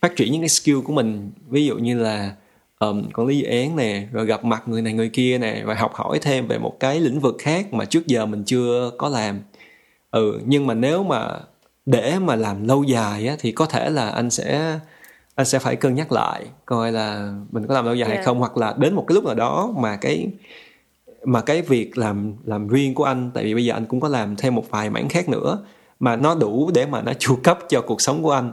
[0.00, 2.32] phát triển những cái skill của mình ví dụ như là
[2.78, 5.74] um, quản lý dự án nè rồi gặp mặt người này người kia nè rồi
[5.74, 9.08] học hỏi thêm về một cái lĩnh vực khác mà trước giờ mình chưa có
[9.08, 9.40] làm
[10.10, 11.40] ừ nhưng mà nếu mà
[11.86, 14.78] để mà làm lâu dài á thì có thể là anh sẽ
[15.34, 18.18] anh sẽ phải cân nhắc lại coi là mình có làm lâu dài yeah.
[18.18, 20.26] hay không hoặc là đến một cái lúc nào đó mà cái
[21.24, 24.08] mà cái việc làm làm riêng của anh tại vì bây giờ anh cũng có
[24.08, 25.64] làm thêm một vài mảng khác nữa
[26.00, 28.52] mà nó đủ để mà nó chu cấp cho cuộc sống của anh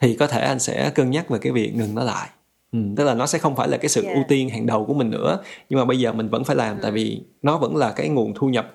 [0.00, 2.28] thì có thể anh sẽ cân nhắc về cái việc ngừng nó lại
[2.72, 4.14] ừ, tức là nó sẽ không phải là cái sự yeah.
[4.14, 6.76] ưu tiên hàng đầu của mình nữa nhưng mà bây giờ mình vẫn phải làm
[6.76, 6.80] ừ.
[6.82, 8.72] tại vì nó vẫn là cái nguồn thu nhập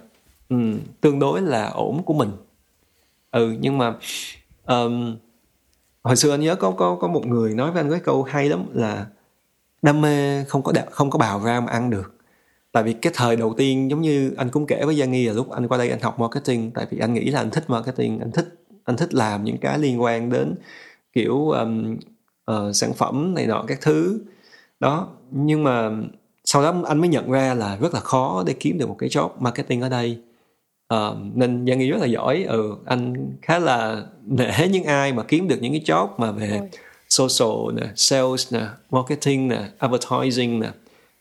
[0.50, 0.56] ừ,
[1.02, 2.32] tương đối là ổn của mình
[3.32, 3.94] ừ nhưng mà
[4.66, 5.16] um,
[6.04, 8.50] hồi xưa anh nhớ có có có một người nói với anh cái câu hay
[8.50, 9.06] lắm là
[9.82, 12.19] đam mê không có không có bào ra mà ăn được
[12.72, 15.34] tại vì cái thời đầu tiên giống như anh cũng kể với Giang Nghi là
[15.34, 18.20] lúc anh qua đây anh học marketing tại vì anh nghĩ là anh thích marketing
[18.20, 18.46] anh thích
[18.84, 20.56] anh thích làm những cái liên quan đến
[21.14, 21.98] kiểu um,
[22.52, 24.20] uh, sản phẩm này nọ các thứ.
[24.80, 25.92] Đó nhưng mà
[26.46, 29.10] sau đó anh mới nhận ra là rất là khó để kiếm được một cái
[29.10, 30.20] job marketing ở đây.
[30.94, 32.44] Uh, nên Giang Nghi rất là giỏi.
[32.44, 36.62] Ừ anh khá là nể những ai mà kiếm được những cái job mà về
[37.10, 40.70] social nè sales nè marketing nè advertising nè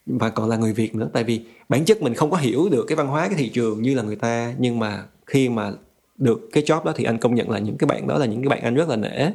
[0.08, 2.84] và còn là người Việt nữa tại vì bản chất mình không có hiểu được
[2.88, 4.54] cái văn hóa cái thị trường như là người ta.
[4.58, 5.72] Nhưng mà khi mà
[6.16, 8.42] được cái job đó thì anh công nhận là những cái bạn đó là những
[8.42, 9.30] cái bạn anh rất là nể.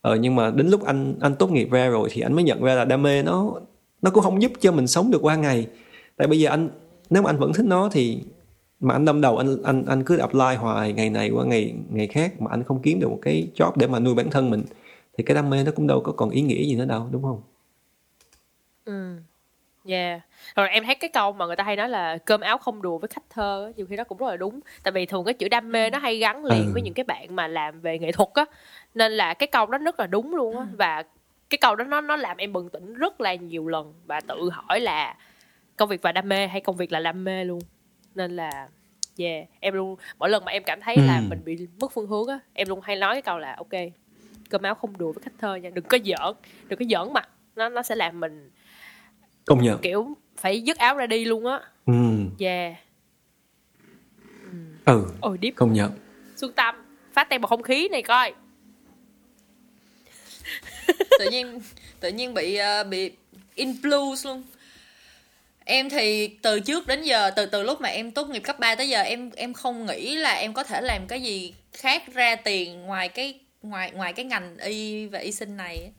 [0.00, 2.62] Ờ, nhưng mà đến lúc anh anh tốt nghiệp ra rồi thì anh mới nhận
[2.62, 3.52] ra là đam mê nó
[4.02, 5.66] nó cũng không giúp cho mình sống được qua ngày.
[6.16, 6.68] Tại bây giờ anh
[7.10, 8.22] nếu mà anh vẫn thích nó thì
[8.80, 12.06] mà anh đâm đầu anh anh anh cứ apply hoài ngày này qua ngày ngày
[12.06, 14.62] khác mà anh không kiếm được một cái job để mà nuôi bản thân mình
[15.18, 17.22] thì cái đam mê nó cũng đâu có còn ý nghĩa gì nữa đâu đúng
[17.22, 17.40] không?
[18.84, 19.16] Ừ.
[19.84, 20.20] Yeah.
[20.56, 22.98] Rồi em thấy cái câu mà người ta hay nói là cơm áo không đùa
[22.98, 24.60] với khách thơ nhiều khi nó cũng rất là đúng.
[24.82, 26.70] Tại vì thường cái chữ đam mê nó hay gắn liền ừ.
[26.72, 28.44] với những cái bạn mà làm về nghệ thuật á.
[28.94, 31.02] Nên là cái câu đó rất là đúng luôn á và
[31.50, 34.50] cái câu đó nó nó làm em bừng tỉnh rất là nhiều lần và tự
[34.50, 35.16] hỏi là
[35.76, 37.60] công việc và đam mê hay công việc là đam mê luôn.
[38.14, 38.68] Nên là
[39.18, 41.02] yeah, em luôn mỗi lần mà em cảm thấy ừ.
[41.06, 43.80] là mình bị mất phương hướng á, em luôn hay nói cái câu là ok,
[44.50, 46.34] cơm áo không đùa với khách thơ nha, đừng có giỡn,
[46.68, 47.28] đừng có giỡn mặt.
[47.56, 48.50] Nó nó sẽ làm mình
[49.44, 49.78] công nhận.
[49.82, 51.60] Kiểu phải dứt áo ra đi luôn á.
[51.86, 51.92] Ừ.
[52.38, 52.74] Yeah.
[54.84, 55.06] Ừ.
[55.20, 55.54] Ôi deep.
[55.56, 55.90] Công nhận.
[56.36, 56.74] Xuân tâm
[57.12, 58.32] phát tem vào không khí này coi.
[61.18, 61.60] Tự nhiên
[62.00, 63.12] tự nhiên bị uh, bị
[63.56, 64.42] influence luôn.
[65.64, 68.74] Em thì từ trước đến giờ từ từ lúc mà em tốt nghiệp cấp 3
[68.74, 72.36] tới giờ em em không nghĩ là em có thể làm cái gì khác ra
[72.36, 75.90] tiền ngoài cái ngoài ngoài cái ngành y và y sinh này.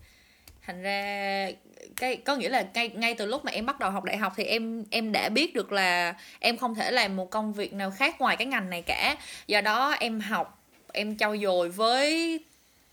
[0.62, 1.49] Thành ra
[1.95, 4.33] cái có nghĩa là ngay ngay từ lúc mà em bắt đầu học đại học
[4.35, 7.91] thì em em đã biết được là em không thể làm một công việc nào
[7.91, 9.15] khác ngoài cái ngành này cả.
[9.47, 12.39] Do đó em học em trau dồi với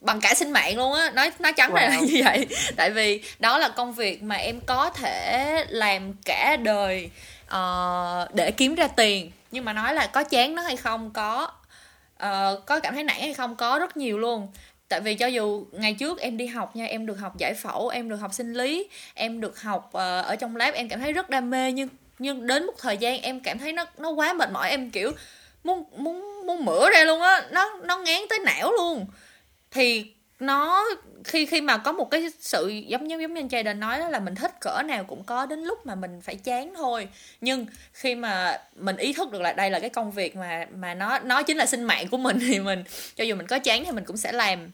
[0.00, 1.10] bằng cả sinh mạng luôn á.
[1.10, 1.74] Nói nói trắng wow.
[1.74, 2.46] là như vậy.
[2.76, 7.10] Tại vì đó là công việc mà em có thể làm cả đời
[7.54, 9.30] uh, để kiếm ra tiền.
[9.50, 11.50] Nhưng mà nói là có chán nó hay không có
[12.22, 14.48] uh, có cảm thấy nản hay không có rất nhiều luôn
[14.90, 17.88] tại vì cho dù ngày trước em đi học nha, em được học giải phẫu,
[17.88, 21.12] em được học sinh lý, em được học ờ, ở trong lab, em cảm thấy
[21.12, 24.32] rất đam mê, nhưng nhưng đến một thời gian em cảm thấy nó nó quá
[24.32, 25.12] mệt mỏi, em kiểu
[25.64, 29.06] muốn muốn muốn mửa ra luôn á, nó nó ngán tới não luôn.
[29.70, 30.84] Thì nó,
[31.24, 34.08] khi khi mà có một cái sự giống giống giống như anh Jayden nói đó
[34.08, 37.08] là mình thích cỡ nào cũng có đến lúc mà mình phải chán thôi.
[37.40, 40.94] Nhưng khi mà mình ý thức được là đây là cái công việc mà mà
[40.94, 42.84] nó nó chính là sinh mạng của mình thì mình,
[43.16, 44.70] cho dù mình có chán thì mình cũng sẽ làm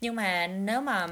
[0.00, 1.06] nhưng mà nếu mà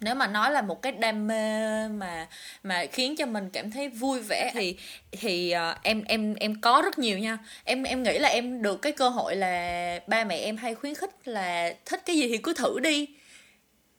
[0.00, 2.26] nếu mà nói là một cái đam mê mà
[2.62, 4.76] mà khiến cho mình cảm thấy vui vẻ thì
[5.12, 7.38] thì uh, em em em có rất nhiều nha.
[7.64, 10.94] Em em nghĩ là em được cái cơ hội là ba mẹ em hay khuyến
[10.94, 13.06] khích là thích cái gì thì cứ thử đi.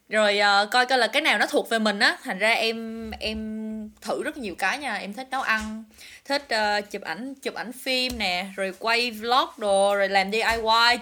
[0.09, 2.17] Rồi uh, coi coi là cái nào nó thuộc về mình á.
[2.23, 3.61] Thành ra em em
[4.01, 4.95] thử rất nhiều cái nha.
[4.95, 5.83] Em thích nấu ăn
[6.25, 10.41] thích uh, chụp ảnh chụp ảnh phim nè rồi quay vlog đồ rồi làm diy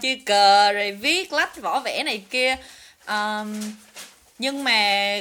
[0.01, 2.55] chơi cờ rồi viết lách võ vẽ này kia
[3.09, 3.73] um,
[4.39, 5.13] nhưng mà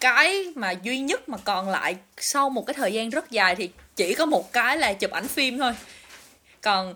[0.00, 3.70] cái mà duy nhất mà còn lại sau một cái thời gian rất dài thì
[3.96, 5.72] chỉ có một cái là chụp ảnh phim thôi.
[6.60, 6.94] Còn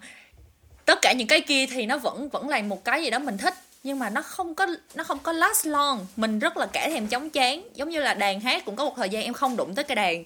[0.84, 3.38] tất cả những cái kia thì nó vẫn vẫn là một cái gì đó mình
[3.38, 6.06] thích nhưng mà nó không có nó không có last long.
[6.16, 8.94] Mình rất là kẻ thèm chóng chán giống như là đàn hát cũng có một
[8.96, 10.24] thời gian em không đụng tới cái đàn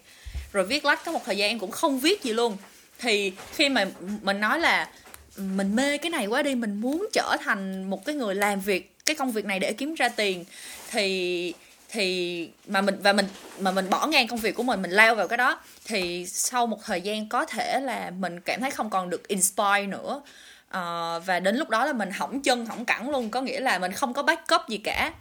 [0.52, 2.56] rồi viết lách có một thời gian em cũng không viết gì luôn.
[2.98, 3.86] Thì khi mà
[4.22, 4.88] mình nói là
[5.36, 8.96] mình mê cái này quá đi mình muốn trở thành một cái người làm việc
[9.06, 10.44] cái công việc này để kiếm ra tiền
[10.90, 11.54] thì
[11.88, 13.26] thì mà mình và mình
[13.60, 16.66] mà mình bỏ ngang công việc của mình mình lao vào cái đó thì sau
[16.66, 20.22] một thời gian có thể là mình cảm thấy không còn được inspire nữa.
[20.68, 23.78] Uh, và đến lúc đó là mình hỏng chân hỏng cẳng luôn có nghĩa là
[23.78, 25.12] mình không có backup gì cả.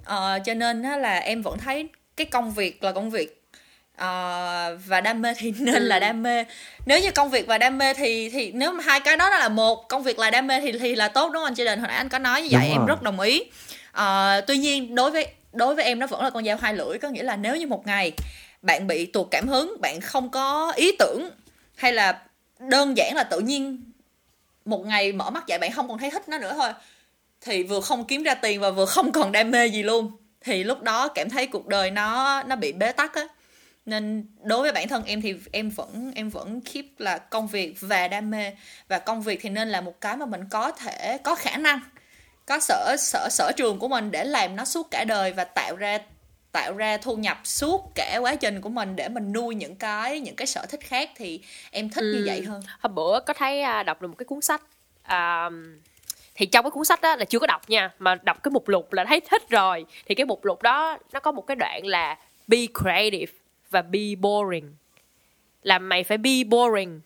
[0.00, 3.41] Uh, cho nên là em vẫn thấy cái công việc là công việc
[4.02, 6.44] uh, và đam mê thì nên là đam mê.
[6.86, 9.48] Nếu như công việc và đam mê thì thì nếu mà hai cái đó là
[9.48, 11.78] một công việc là đam mê thì thì là tốt đúng không anh chị đình?
[11.78, 13.42] Hồi nãy anh có nói như vậy em rất đồng ý.
[13.98, 16.98] Uh, tuy nhiên đối với đối với em nó vẫn là con dao hai lưỡi
[16.98, 18.12] có nghĩa là nếu như một ngày
[18.62, 21.30] bạn bị tuột cảm hứng bạn không có ý tưởng
[21.74, 22.18] hay là
[22.58, 23.82] đơn giản là tự nhiên
[24.64, 26.72] một ngày mở mắt dậy bạn không còn thấy thích nó nữa thôi
[27.40, 30.64] thì vừa không kiếm ra tiền và vừa không còn đam mê gì luôn thì
[30.64, 33.22] lúc đó cảm thấy cuộc đời nó nó bị bế tắc á
[33.86, 37.74] nên đối với bản thân em thì em vẫn em vẫn keep là công việc
[37.80, 38.52] và đam mê.
[38.88, 41.80] Và công việc thì nên là một cái mà mình có thể có khả năng
[42.46, 45.76] có sở sở sở trường của mình để làm nó suốt cả đời và tạo
[45.76, 45.98] ra
[46.52, 50.20] tạo ra thu nhập suốt cả quá trình của mình để mình nuôi những cái
[50.20, 51.10] những cái sở thích khác.
[51.16, 51.40] Thì
[51.70, 52.12] em thích ừ.
[52.12, 52.62] như vậy hơn.
[52.80, 54.62] Hôm bữa có thấy à, đọc được một cái cuốn sách
[55.02, 55.50] à,
[56.34, 58.68] thì trong cái cuốn sách đó là chưa có đọc nha mà đọc cái mục
[58.68, 59.86] lục là thấy thích rồi.
[60.06, 62.18] Thì cái mục lục đó nó có một cái đoạn là
[62.48, 63.32] be creative
[63.72, 64.74] và be boring.
[65.62, 67.00] Là mày phải be boring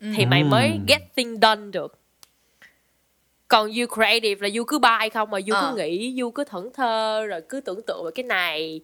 [0.00, 0.78] thì mày mới ừ.
[0.88, 1.98] get thing done được.
[3.48, 5.70] Còn you creative là you cứ bay không mà you ờ.
[5.70, 8.80] cứ nghĩ you cứ thẫn thơ rồi cứ tưởng tượng về cái này.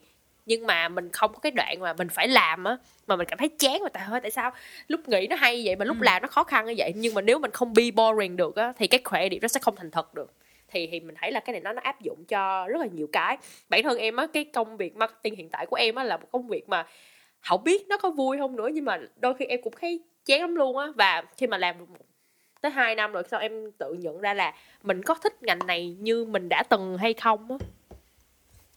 [0.47, 3.39] Nhưng mà mình không có cái đoạn mà mình phải làm á mà mình cảm
[3.39, 4.51] thấy chán mà tại tại sao?
[4.89, 6.05] Lúc nghĩ nó hay vậy mà lúc ừ.
[6.05, 6.93] làm nó khó khăn như vậy.
[6.97, 9.77] Nhưng mà nếu mình không be boring được á thì cái creative nó sẽ không
[9.77, 10.33] thành thật được
[10.75, 13.07] thì thì mình thấy là cái này nó nó áp dụng cho rất là nhiều
[13.13, 13.39] cái.
[13.69, 16.27] Bản thân em á cái công việc marketing hiện tại của em á là một
[16.33, 16.87] công việc mà
[17.41, 20.41] không biết nó có vui không nữa nhưng mà đôi khi em cũng thấy chán
[20.41, 20.87] lắm luôn á.
[20.95, 21.97] Và khi mà làm được một
[22.61, 25.97] tới 2 năm rồi sau em tự nhận ra là mình có thích ngành này
[26.01, 27.57] như mình đã từng hay không á.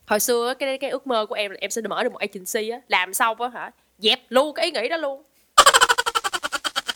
[0.07, 2.69] Hồi xưa cái cái ước mơ của em là em sẽ mở được một agency
[2.69, 2.81] á.
[2.87, 5.23] Làm xong á hả dẹp luôn cái ý nghĩ đó luôn.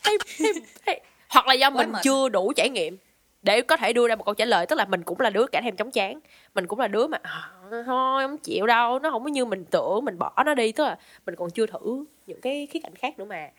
[0.04, 0.52] Hay, hay,
[0.86, 1.02] hay.
[1.30, 2.00] hoặc là do Quá mình mệt.
[2.04, 2.98] chưa đủ trải nghiệm
[3.42, 5.46] để có thể đưa ra một câu trả lời tức là mình cũng là đứa
[5.48, 6.20] cả thèm chóng chán.
[6.56, 9.66] Mình cũng là đứa mà à, thôi không chịu đâu nó không có như mình
[9.66, 10.72] tưởng mình bỏ nó đi.
[10.72, 13.50] Tức là mình còn chưa thử những cái khía cạnh khác nữa mà.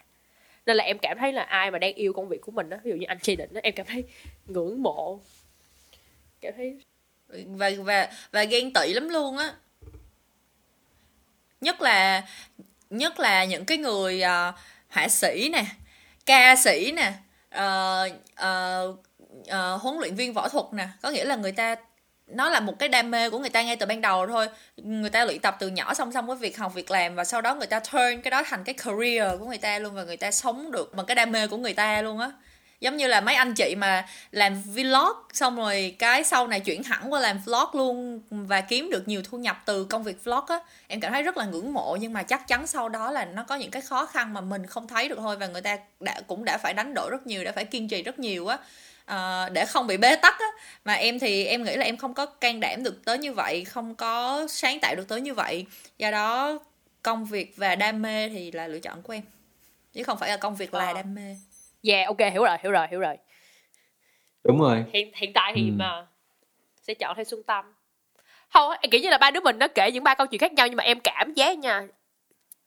[0.67, 2.77] Nên là em cảm thấy là ai mà đang yêu công việc của mình đó
[2.85, 4.05] ví dụ như anh chị định đó em cảm thấy
[4.47, 5.21] ngưỡng mộ.
[6.41, 6.81] Cảm thấy
[7.47, 9.53] và và và ghen tị lắm luôn á.
[11.61, 12.25] Nhất là
[12.91, 14.55] nhất là những cái người uh,
[14.89, 15.65] họa sĩ nè
[16.27, 17.13] ca sĩ nè
[17.55, 18.99] uh, uh,
[19.41, 20.89] uh, huấn luyện viên võ thuật nè.
[21.03, 21.77] Có nghĩa là người ta
[22.27, 24.49] nó là một cái đam mê của người ta ngay từ ban đầu thôi.
[24.77, 27.41] Người ta luyện tập từ nhỏ song song với việc học việc làm và sau
[27.41, 30.17] đó người ta turn cái đó thành cái career của người ta luôn và người
[30.17, 32.31] ta sống được bằng cái đam mê của người ta luôn á.
[32.81, 36.83] Giống như là mấy anh chị mà làm vlog xong rồi cái sau này chuyển
[36.83, 40.45] hẳn qua làm vlog luôn và kiếm được nhiều thu nhập từ công việc vlog
[40.49, 41.97] á em cảm thấy rất là ngưỡng mộ.
[42.01, 44.67] Nhưng mà chắc chắn sau đó là nó có những cái khó khăn mà mình
[44.67, 47.45] không thấy được thôi và người ta đã cũng đã phải đánh đổi rất nhiều
[47.45, 48.59] đã phải kiên trì rất nhiều á
[49.05, 50.47] à, để không bị bế tắc á.
[50.85, 53.65] Mà em thì em nghĩ là em không có can đảm được tới như vậy
[53.65, 55.67] không có sáng tạo được tới như vậy.
[55.99, 56.59] Do đó
[57.03, 59.23] công việc và đam mê thì là lựa chọn của em.
[59.93, 60.93] Chứ không phải là công việc là ờ.
[60.93, 61.37] đam mê.
[61.83, 63.17] Yeah ok hiểu rồi hiểu rồi hiểu rồi.
[64.45, 64.85] Đúng rồi.
[64.93, 65.73] Hiện hiện tại thì ừ.
[65.77, 66.07] mà
[66.83, 67.75] sẽ chọn theo xuân tâm.
[68.49, 70.67] Không kiểu như là ba đứa mình nó kể những ba câu chuyện khác nhau
[70.69, 71.83] nhưng mà em cảm giác nha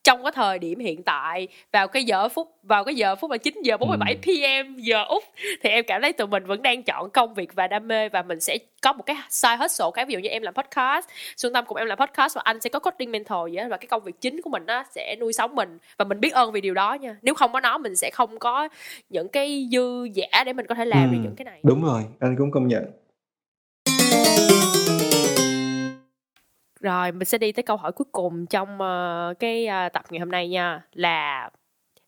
[0.06, 3.38] trong cái thời điểm hiện tại vào cái giờ phút vào cái giờ phút là
[3.38, 4.20] 9 giờ 47 ừ.
[4.22, 5.24] pm giờ úc
[5.62, 8.22] thì em cảm thấy tụi mình vẫn đang chọn công việc và đam mê và
[8.22, 11.54] mình sẽ có một cái side hustle khác ví dụ như em làm podcast xuân
[11.54, 13.88] tâm cùng em làm podcast và anh sẽ có coding mentor vậy đó và cái
[13.88, 16.62] công việc chính của mình nó sẽ nuôi sống mình và mình biết ơn vì
[16.62, 18.70] điều đó nha nếu không có nó mình sẽ không có
[19.10, 21.14] những cái dư giả để mình có thể làm ừ.
[21.14, 22.84] được những cái này đúng rồi anh cũng công nhận
[26.86, 30.20] rồi mình sẽ đi tới câu hỏi cuối cùng trong uh, cái uh, tập ngày
[30.20, 31.50] hôm nay nha là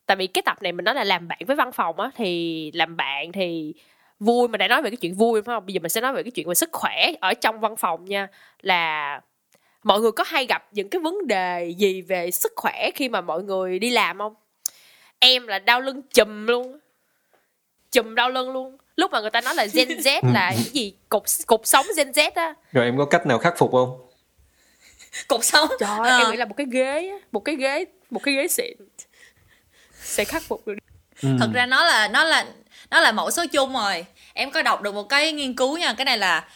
[0.05, 2.71] tại vì cái tập này mình nói là làm bạn với văn phòng á thì
[2.73, 3.73] làm bạn thì
[4.19, 5.65] vui mà đã nói về cái chuyện vui phải không?
[5.65, 8.05] Bây giờ mình sẽ nói về cái chuyện về sức khỏe ở trong văn phòng
[8.05, 8.27] nha
[8.61, 9.21] là
[9.83, 13.21] mọi người có hay gặp những cái vấn đề gì về sức khỏe khi mà
[13.21, 14.35] mọi người đi làm không?
[15.19, 16.79] Em là đau lưng chùm luôn
[17.91, 18.77] chùm đau lưng luôn.
[18.95, 22.11] Lúc mà người ta nói là gen z là cái gì cục cục sống gen
[22.11, 22.53] z á.
[22.71, 24.06] Rồi em có cách nào khắc phục không
[25.27, 25.69] cuộc sống.
[25.79, 26.17] Trời ơi, à.
[26.17, 28.77] em nghĩ là một cái ghế một cái ghế một cái ghế xịn
[30.03, 30.73] sẽ khắc phục được.
[31.21, 31.29] Ừ.
[31.39, 32.45] thật ra nó là nó là
[32.89, 34.05] nó là mẫu số chung rồi.
[34.33, 36.47] Em có đọc được một cái nghiên cứu nha cái này là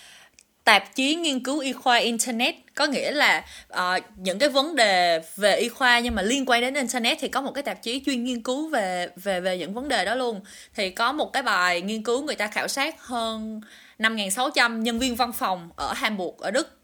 [0.64, 2.56] tạp chí nghiên cứu y khoa internet.
[2.76, 6.62] Có nghĩa là uh, những cái vấn đề về y khoa nhưng mà liên quan
[6.62, 9.74] đến internet thì có một cái tạp chí chuyên nghiên cứu về về về những
[9.74, 10.42] vấn đề đó luôn.
[10.76, 13.62] Thì có một cái bài nghiên cứu người ta khảo sát hơn
[14.00, 16.78] 5.600 nhân viên văn phòng ở Hamburg ở Đức.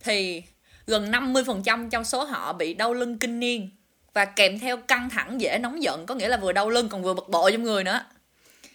[0.00, 0.42] Thì
[0.88, 3.70] gần 50% trong số họ bị đau lưng kinh niên.
[4.14, 7.02] Và kèm theo căng thẳng dễ nóng giận có nghĩa là vừa đau lưng còn
[7.02, 8.00] vừa bực bội trong người nữa.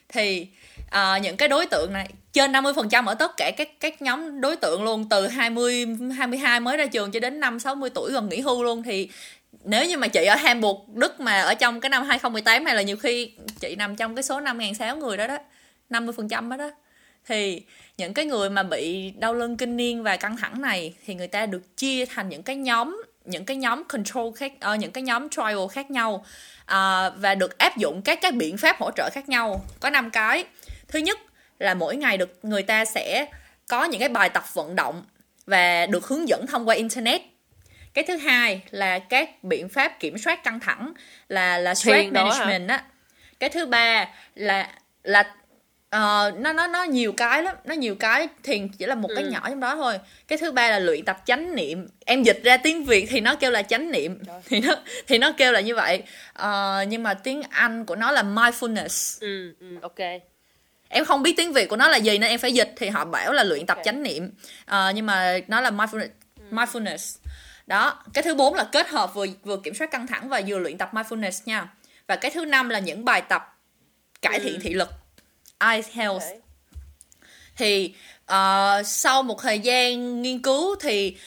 [0.10, 0.48] Thì
[0.90, 4.56] à, những cái đối tượng này trên 50% ở tất cả các các nhóm đối
[4.56, 5.86] tượng luôn từ 20
[6.18, 9.10] 22 mới ra trường cho đến năm 60 tuổi gần nghỉ hưu luôn thì
[9.64, 12.82] nếu như mà chị ở Hamburg Đức mà ở trong cái năm 2018 hay là
[12.82, 15.38] nhiều khi chị nằm trong cái số 5.600 người đó đó
[15.90, 16.72] 50% đó đó
[17.28, 17.62] thì
[17.98, 21.28] những cái người mà bị đau lưng kinh niên và căng thẳng này thì người
[21.28, 25.02] ta được chia thành những cái nhóm những cái nhóm control khác uh, những cái
[25.02, 26.26] nhóm trial khác nhau
[26.62, 29.66] uh, và được áp dụng các cái biện pháp hỗ trợ khác nhau.
[29.80, 30.46] Có năm cái.
[30.88, 31.20] Thứ nhất
[31.60, 33.26] là mỗi ngày được người ta sẽ
[33.68, 35.04] có những cái bài tập vận động
[35.46, 37.22] và được hướng dẫn thông qua internet.
[37.94, 40.94] Cái thứ hai là các biện pháp kiểm soát căng thẳng
[41.30, 42.84] là là stress management á.
[43.40, 44.70] Cái thứ ba là
[45.04, 45.36] là
[45.94, 47.56] uh, nó nó nó nhiều cái lắm.
[47.66, 49.16] Nó nhiều cái thiền chỉ là một ừ.
[49.16, 50.00] cái nhỏ trong đó thôi.
[50.28, 51.88] Cái thứ ba là luyện tập chánh niệm.
[52.06, 54.20] Em dịch ra tiếng việt thì nó kêu là chánh niệm.
[54.28, 54.42] Rồi.
[54.46, 54.76] thì nó
[55.08, 56.04] thì nó kêu là như vậy.
[56.40, 59.18] Uh, nhưng mà tiếng anh của nó là mindfulness.
[59.22, 60.00] Ừ, ừ ok.
[60.90, 62.74] Em không biết tiếng việt của nó là gì nên em phải dịch.
[62.78, 63.66] Thì họ bảo là luyện okay.
[63.68, 64.32] tập chánh niệm.
[64.72, 66.44] Uh, nhưng mà nó là mindfulness ừ.
[66.52, 67.18] mindfulness.
[67.68, 70.60] Đó cái thứ bốn là kết hợp vừa vừa kiểm soát căng thẳng và vừa
[70.60, 71.68] luyện tập mindfulness nha.
[72.08, 73.60] Và cái thứ năm là những bài tập
[74.22, 74.60] cải thiện ừ.
[74.64, 74.90] thị lực
[75.60, 76.40] Eye Health okay.
[77.58, 77.94] thì
[78.32, 81.18] uh, sau một thời gian nghiên cứu thì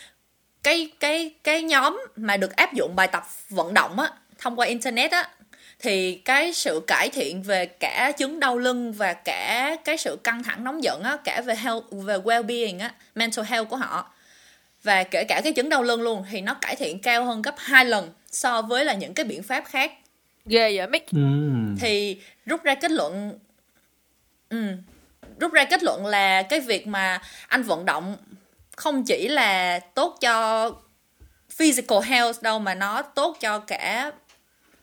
[0.63, 4.67] cái cái cái nhóm mà được áp dụng bài tập vận động á thông qua
[4.67, 5.29] internet á
[5.79, 10.43] thì cái sự cải thiện về cả chứng đau lưng và cả cái sự căng
[10.43, 14.13] thẳng nóng giận á cả về health về well-being á mental health của họ
[14.83, 17.55] và kể cả cái chứng đau lưng luôn thì nó cải thiện cao hơn gấp
[17.59, 19.93] hai lần so với là những cái biện pháp khác
[20.47, 21.21] ghê vậy Mick ừ.
[21.81, 23.39] thì rút ra kết luận
[24.49, 24.67] ừ.
[25.41, 28.17] Rút ra kết luận là cái việc mà anh vận động
[28.77, 30.71] không chỉ là tốt cho
[31.51, 34.13] physical health đâu mà nó tốt cho cả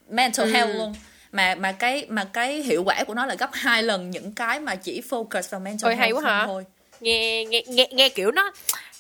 [0.10, 0.52] mental ừ.
[0.52, 0.94] health luôn.
[1.32, 4.60] Mà mà cái mà cái hiệu quả của nó là gấp hai lần những cái
[4.60, 6.46] mà chỉ focus vào mental Ôi, health hay quá hả?
[6.46, 6.66] thôi.
[7.02, 8.52] Nghe nghe nghe nghe kiểu nó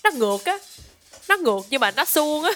[0.04, 0.58] nó ngược á.
[1.30, 2.52] Nó ngược nhưng mà nó suông á.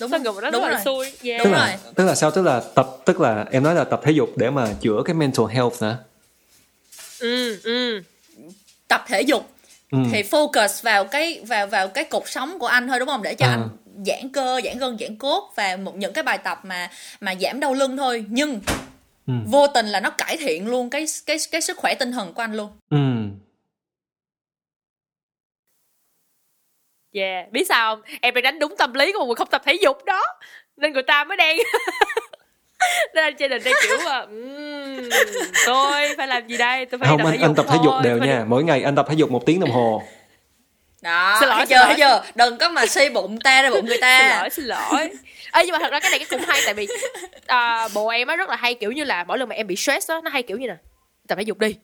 [0.00, 0.70] Đúng nó ngược nó đúng rồi.
[0.70, 1.44] là xui yeah.
[1.44, 2.30] tức là tức là sao?
[2.30, 5.14] Tức là tập tức là em nói là tập thể dục để mà chữa cái
[5.14, 5.98] mental health nữa
[7.20, 8.02] ừ ừ
[8.88, 9.50] tập thể dục
[9.90, 9.98] ừ.
[10.12, 13.34] thì focus vào cái vào vào cái cột sống của anh thôi đúng không để
[13.34, 13.50] cho à.
[13.50, 13.68] anh
[14.06, 16.90] giãn cơ giãn gân giãn cốt và một những cái bài tập mà
[17.20, 18.60] mà giảm đau lưng thôi nhưng
[19.26, 19.34] ừ.
[19.46, 22.42] vô tình là nó cải thiện luôn cái cái cái sức khỏe tinh thần của
[22.42, 22.98] anh luôn ừ.
[27.12, 28.04] Yeah, biết sao không?
[28.20, 30.22] Em phải đánh đúng tâm lý của một người không tập thể dục đó
[30.76, 31.56] Nên người ta mới đang
[33.14, 34.75] nên trên đình đang kiểu mà um,
[35.66, 36.86] tôi phải làm gì đây?
[36.86, 38.44] Tôi phải không tập anh thể anh dục tập thể dục thôi, đều phải nha.
[38.46, 40.02] mỗi ngày anh tập thể dục một tiếng đồng hồ.
[41.02, 42.22] Đó Xin lỗi, thấy xin chưa thấy chưa?
[42.34, 45.10] Đừng có mà suy bụng ta ra bụng người xin ta lỗi xin lỗi.
[45.52, 46.86] Ê, nhưng mà thật ra cái này cái cũng hay tại vì
[47.46, 49.76] à, bộ em á rất là hay kiểu như là mỗi lần mà em bị
[49.76, 50.76] stress á nó hay kiểu như nè
[51.28, 51.76] tập thể dục đi.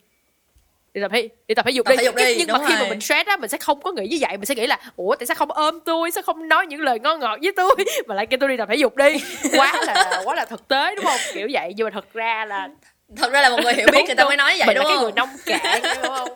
[0.95, 2.69] Đi tập thể đi tập thể dục Tập đi, thể dục đi, nhưng đúng mà
[2.69, 4.37] khi mà mình stress á mình sẽ không có nghĩ như vậy.
[4.37, 6.11] Mình sẽ nghĩ là ủa tại sao không ôm tôi?
[6.11, 7.75] Sao không nói những lời ngon ngọt với tôi?
[8.07, 9.23] Mà lại kêu tôi đi tập thể dục đi.
[9.57, 11.21] Quá là quá là thực tế đúng không?
[11.35, 11.73] Kiểu vậy.
[11.77, 12.69] Nhưng mà thật ra là
[13.17, 14.89] thật ra là một người hiểu biết người ta mới nói vậy mình đúng là
[14.91, 15.03] cái không?
[15.05, 16.29] người nông cạn đúng không?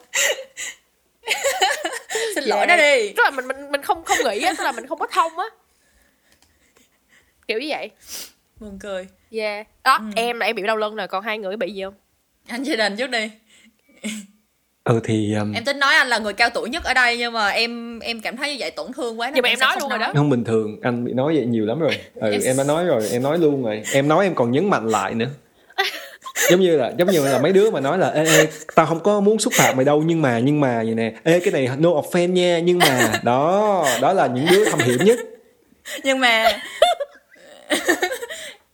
[2.35, 2.69] Xin lỗi Yeah.
[2.69, 3.13] nó đi.
[3.17, 5.39] Tức là mình mình mình không không nghĩ á tức là mình không có thông
[5.39, 5.45] á.
[7.49, 7.91] Kiểu như vậy.
[8.61, 9.07] Buồn cười.
[9.33, 9.67] Yeah.
[9.85, 10.05] Đó Ừ.
[10.17, 11.95] em là em bị đau lưng rồi còn hai người bị gì không?
[12.49, 13.31] Anh chia đình trước đi.
[14.85, 17.33] Ừ thì um, em tính nói anh là người cao tuổi nhất ở đây nhưng
[17.33, 19.81] mà em em cảm thấy như vậy tổn thương quá Nhưng mà em nói không
[19.81, 20.13] luôn rồi đó.
[20.17, 21.99] không bình thường anh bị nói vậy nhiều lắm rồi.
[22.15, 23.83] Ừ, Em- em đã nói rồi em nói luôn rồi.
[23.93, 25.27] Em nói em còn nhấn mạnh lại nữa
[26.51, 29.01] giống như là giống như là mấy đứa mà nói là ê, ê tao không
[29.01, 31.13] có muốn xúc phạm mày đâu nhưng mà nhưng mà vậy nè.
[31.25, 34.99] Ê cái này no offense nha nhưng mà đó đó là những đứa thâm hiểm
[35.05, 35.19] nhất.
[36.05, 36.61] Nhưng mà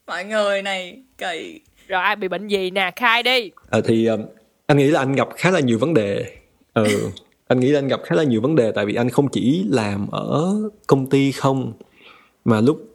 [0.06, 2.90] mọi người này kỳ rồi ai bị bệnh gì nè?
[2.96, 3.50] Khai đi.
[3.70, 4.24] Ờ, thì um,
[4.66, 6.24] anh nghĩ là anh gặp khá là nhiều vấn đề.
[6.74, 6.86] Ừ,
[7.48, 9.64] anh nghĩ là anh gặp khá là nhiều vấn đề tại vì anh không chỉ
[9.70, 10.54] làm ở
[10.86, 11.72] công ty không
[12.44, 12.91] mà lúc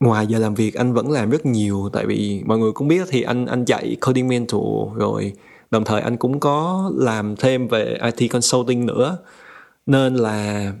[0.00, 3.08] ngoài giờ làm việc anh vẫn làm rất nhiều tại vì mọi người cũng biết
[3.10, 5.32] thì anh anh dạy coding mentor rồi.
[5.70, 9.18] Đồng thời anh cũng có làm thêm về IT consulting nữa.
[9.86, 10.72] Nên là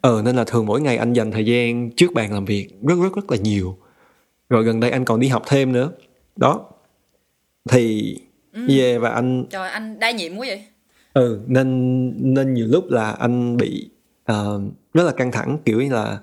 [0.00, 2.94] ờ nên là thường mỗi ngày anh dành thời gian trước bàn làm việc rất
[3.02, 3.76] rất rất là nhiều.
[4.48, 5.90] Rồi gần đây anh còn đi học thêm nữa.
[6.36, 6.60] Đó.
[7.70, 8.16] Thì
[8.68, 10.64] yeah và anh trời anh đa nhiệm quá vậy.
[11.14, 13.90] Ừ nên nên nhiều lúc là anh bị
[14.24, 14.60] ờ,
[14.94, 16.18] rất là căng thẳng kiểu như là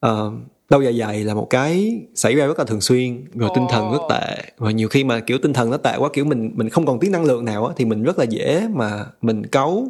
[0.00, 0.32] ờ,
[0.70, 3.92] đau dạ dày là một cái xảy ra rất là thường xuyên rồi tinh thần
[3.92, 4.36] rất tệ.
[4.58, 7.00] Rồi nhiều khi mà kiểu tinh thần nó tệ quá kiểu mình mình không còn
[7.00, 9.88] tí năng lượng nào á thì mình rất là dễ mà mình cấu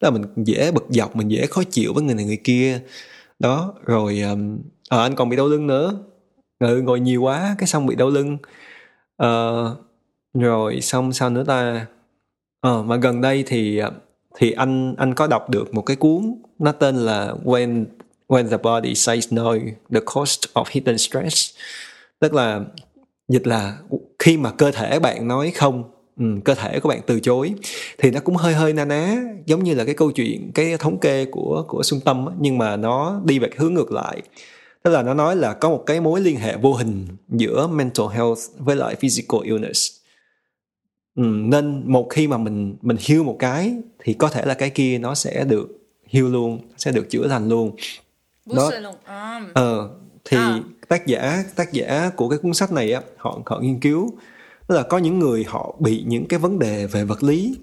[0.00, 2.80] là mình dễ bực dọc mình dễ khó chịu với người này người kia.
[3.38, 4.22] Đó rồi
[4.88, 5.94] ờ, anh còn bị đau lưng nữa.
[6.58, 8.38] Ừ, ngồi nhiều quá cái xong bị đau lưng.
[9.16, 9.76] Ờ,
[10.34, 11.86] rồi xong sao nữa ta?
[12.60, 13.90] Ờ mà gần đây thì ờ,
[14.38, 17.84] thì anh anh có đọc được một cái cuốn nó tên là When
[18.30, 19.54] When the Body Says No
[19.92, 21.50] The Cost of Hidden Stress.
[22.20, 22.60] Tức là
[23.28, 23.78] dịch là
[24.18, 25.84] khi mà cơ thể bạn nói không
[26.18, 27.54] ừ, cơ thể của bạn từ chối
[27.98, 29.16] thì nó cũng hơi hơi na ná
[29.46, 32.76] giống như là cái câu chuyện cái thống kê của của Xuân Tâm nhưng mà
[32.76, 34.22] nó đi về hướng ngược lại.
[34.82, 38.06] Tức là nó nói là có một cái mối liên hệ vô hình giữa mental
[38.12, 39.90] health với lại physical illness.
[41.16, 44.70] Ừ, nên một khi mà mình mình heal một cái thì có thể là cái
[44.70, 45.68] kia nó sẽ được
[46.08, 47.76] heal luôn sẽ được chữa lành luôn.
[48.56, 48.70] Đó.
[49.04, 49.40] à.
[49.54, 49.90] ờ
[50.24, 50.58] thì À.
[50.88, 54.10] tác giả tác giả của cái cuốn sách này á họ họ nghiên cứu
[54.68, 57.56] tức là có những người họ bị những cái vấn đề về vật lý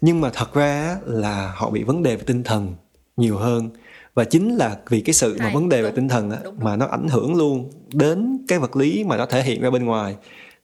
[0.00, 2.74] nhưng mà thật ra là họ bị vấn đề về tinh thần
[3.16, 3.70] nhiều hơn
[4.14, 6.86] và chính là vì cái sự mà vấn đề về tinh thần á, mà nó
[6.86, 10.16] ảnh hưởng luôn đến cái vật lý mà nó thể hiện ra bên ngoài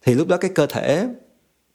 [0.05, 1.07] thì lúc đó cái cơ thể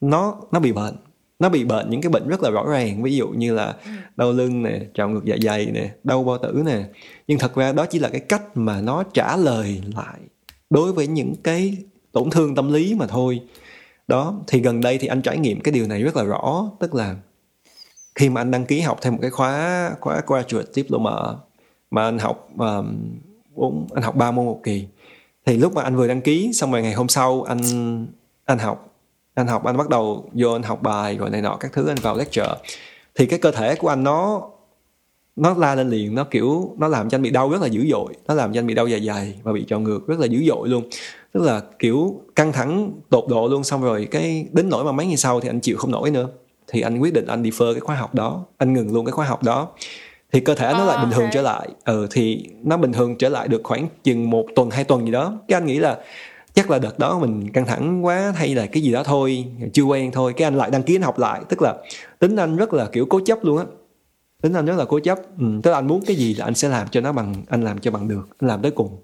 [0.00, 0.96] nó nó bị bệnh
[1.38, 3.02] nó bị bệnh những cái bệnh rất là rõ ràng.
[3.02, 3.90] Ví dụ như là Ừ.
[4.16, 6.84] đau lưng nè trào ngược dạ dày nè đau bao tử nè.
[7.26, 10.18] Nhưng thật ra đó chỉ là cái cách mà nó trả lời lại
[10.70, 11.76] đối với những cái
[12.12, 13.40] tổn thương tâm lý mà thôi.
[14.08, 16.70] Đó thì gần đây thì anh trải nghiệm cái điều này rất là rõ.
[16.80, 17.16] Tức là
[18.14, 21.12] khi mà anh đăng ký học thêm một cái khóa khóa graduate diploma
[21.90, 23.10] mà anh học um,
[23.54, 24.86] bốn anh học ba môn một kỳ
[25.46, 27.60] thì lúc mà anh vừa đăng ký xong rồi ngày hôm sau anh
[28.44, 28.87] anh học
[29.38, 31.96] anh học anh bắt đầu vô anh học bài rồi này nọ các thứ anh
[32.02, 32.54] vào lecture.
[33.14, 34.42] Thì cái cơ thể của anh nó
[35.36, 37.86] nó la lên liền nó kiểu nó làm cho anh bị đau rất là dữ
[37.90, 38.14] dội.
[38.28, 40.44] Nó làm cho anh bị đau dạ dày và bị trào ngược rất là dữ
[40.48, 40.88] dội luôn.
[41.32, 45.06] Tức là kiểu căng thẳng tột độ luôn xong rồi cái đến nỗi mà mấy
[45.06, 46.28] ngày sau thì anh chịu không nổi nữa.
[46.66, 48.44] Thì anh quyết định anh defer cái khóa học đó.
[48.58, 49.68] Anh ngừng luôn cái khóa học đó.
[50.32, 51.68] Thì cơ thể nó lại bình thường trở lại.
[51.84, 55.12] Ừ thì nó bình thường trở lại được khoảng chừng một tuần hai tuần gì
[55.12, 55.32] đó.
[55.48, 55.98] Cái anh nghĩ là
[56.58, 59.82] chắc là đợt đó mình căng thẳng quá hay là cái gì đó thôi chưa
[59.82, 60.32] quen thôi.
[60.36, 61.40] Cái anh lại đăng ký anh học lại.
[61.48, 61.74] Tức là
[62.18, 63.64] tính anh rất là kiểu cố chấp luôn á.
[64.42, 65.18] Tính anh rất là cố chấp.
[65.38, 67.62] Ừ, tức là anh muốn cái gì là anh sẽ làm cho nó bằng anh
[67.62, 68.96] làm cho bằng được anh làm tới cùng.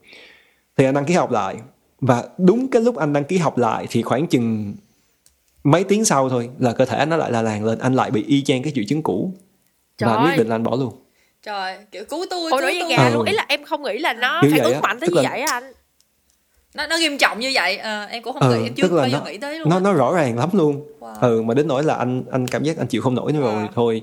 [0.76, 1.56] Thì anh đăng ký học lại.
[2.00, 4.74] Và đúng cái lúc anh đăng ký học lại thì khoảng chừng
[5.64, 7.78] mấy tiếng sau thôi là cơ thể nó lại là làng lên.
[7.78, 9.32] Anh lại bị y chang cái triệu chứng cũ.
[9.98, 10.36] Và Trời quyết ơi.
[10.38, 10.92] định là anh bỏ luôn.
[11.42, 12.88] Trời kiểu cứu tôi ôi cứu tôi.
[12.96, 13.14] gà Ừ.
[13.14, 15.30] luôn ý là em không nghĩ là nó Kiểu phản ứng mạnh tới như là-
[15.30, 15.72] vậy á anh
[16.74, 19.08] nó nó nghiêm trọng như vậy Ờ, em cũng không Ừ, nghĩ em chưa bao
[19.08, 19.80] giờ nghĩ tới luôn nó á.
[19.80, 21.14] nó rõ ràng lắm luôn Wow.
[21.20, 23.54] ừ mà đến nỗi là anh anh cảm giác anh chịu không nổi nữa rồi
[23.64, 23.68] Wow.
[23.74, 24.00] thôi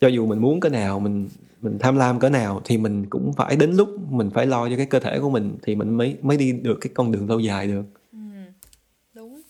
[0.00, 1.28] cho dù mình muốn cỡ nào mình
[1.60, 4.76] mình tham lam cỡ nào thì mình cũng phải đến lúc mình phải lo cho
[4.76, 7.40] cái cơ thể của mình thì mình mới mới đi được cái con đường lâu
[7.40, 7.82] dài được
[9.14, 9.40] đúng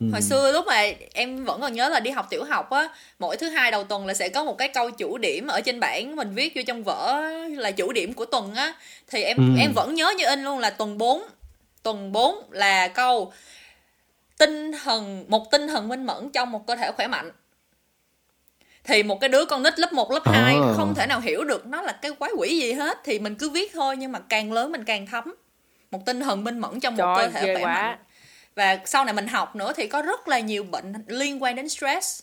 [0.00, 0.06] Ừ.
[0.12, 0.82] hồi xưa lúc mà
[1.14, 2.88] em vẫn còn nhớ là đi học tiểu học á
[3.18, 5.80] mỗi thứ hai đầu tuần là sẽ có một cái câu chủ điểm ở trên
[5.80, 8.74] bảng mình viết vô trong vở là chủ điểm của tuần á
[9.10, 9.42] thì em Ừ.
[9.58, 11.22] em vẫn nhớ như in luôn là tuần 4
[11.86, 13.32] tuần 4 là câu
[14.38, 17.30] tinh thần một tinh thần minh mẫn trong một cơ thể khỏe mạnh
[18.84, 20.72] thì một cái đứa con nít lớp 1, lớp 2 À.
[20.76, 23.50] không thể nào hiểu được nó là cái quái quỷ gì hết thì mình cứ
[23.50, 25.34] viết thôi nhưng mà càng lớn mình càng thấm
[25.90, 27.74] một tinh thần minh mẫn trong một Trời cơ thể khỏe quá.
[27.74, 27.98] mạnh
[28.54, 31.68] và sau này mình học nữa thì có rất là nhiều bệnh liên quan đến
[31.68, 32.22] stress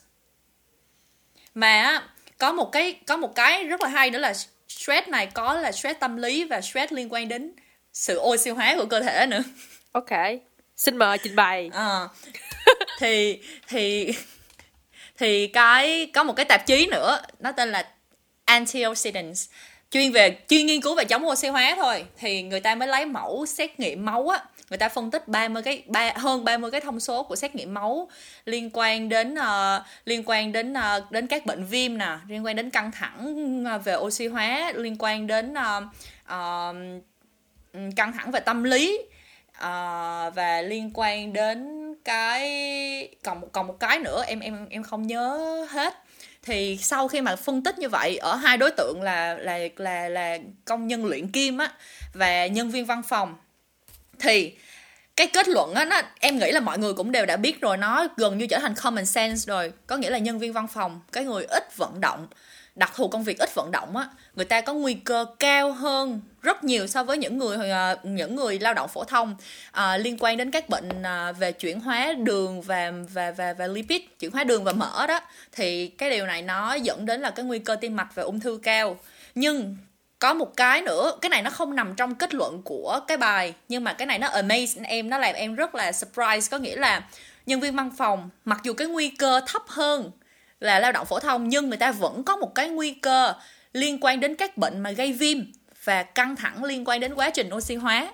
[1.56, 2.04] mà
[2.38, 4.34] có một cái có một cái rất là hay nữa là
[4.68, 7.52] stress này có là stress tâm lý và stress liên quan đến
[7.94, 9.44] sự oxy hóa của cơ thể nữa.
[9.92, 10.10] Ok.
[10.76, 11.70] Xin mời trình bày.
[11.74, 12.10] Ờ.
[13.00, 14.14] thì thì
[15.18, 17.88] thì cái có một cái tạp chí nữa nó tên là
[18.46, 19.50] Antioxidants.
[19.92, 22.06] Chuyên về chuyên nghiên cứu về chống oxy hóa thôi.
[22.18, 24.44] Thì người ta mới lấy mẫu xét nghiệm máu á.
[24.70, 27.74] Người ta phân tích 30 cái ba, hơn 30 cái thông số của xét nghiệm
[27.74, 28.10] máu
[28.46, 32.56] liên quan đến ờ, liên quan đến ờ, đến các bệnh viêm nè liên quan
[32.56, 35.82] đến căng thẳng về oxy hóa liên quan đến ờ,
[36.26, 36.74] ờ,
[37.96, 39.00] căng thẳng về tâm lý
[39.60, 41.70] Ờ, và liên quan đến
[42.06, 45.38] cái còn một còn một cái nữa em em em không nhớ
[45.70, 45.94] hết.
[46.44, 50.10] Thì sau khi mà phân tích như vậy ở hai đối tượng là là là
[50.10, 51.72] là công nhân luyện kim á
[52.14, 53.36] và nhân viên văn phòng
[54.20, 54.58] thì
[55.16, 57.78] cái kết luận á nó em nghĩ là mọi người cũng đều đã biết rồi
[57.78, 59.74] nó gần như trở thành common sense rồi.
[59.88, 62.28] Có nghĩa là nhân viên văn phòng cái người ít vận động
[62.76, 66.22] đặc thù công việc ít vận động á người ta có nguy cơ cao hơn
[66.42, 69.36] rất nhiều so với những người ờ, những người lao động phổ thông
[69.72, 73.68] à, liên quan đến các bệnh ờ, về chuyển hóa đường và và và và
[73.68, 75.20] lipid chuyển hóa đường và mỡ đó.
[75.52, 78.40] Thì cái điều này nó dẫn đến là cái nguy cơ tim mạch và ung
[78.40, 78.98] thư cao.
[79.36, 79.78] Nhưng
[80.20, 83.54] có một cái nữa cái này nó không nằm trong kết luận của cái bài
[83.70, 86.48] nhưng mà cái này nó amaze em nó làm em rất là surprise.
[86.52, 87.02] Có nghĩa là
[87.46, 90.12] nhân viên văn phòng mặc dù cái nguy cơ thấp hơn
[90.64, 93.34] là lao động phổ thông nhưng người ta vẫn có một cái nguy cơ
[93.74, 95.38] liên quan đến các bệnh mà gây viêm
[95.84, 98.14] và căng thẳng liên quan đến quá trình oxy hóa.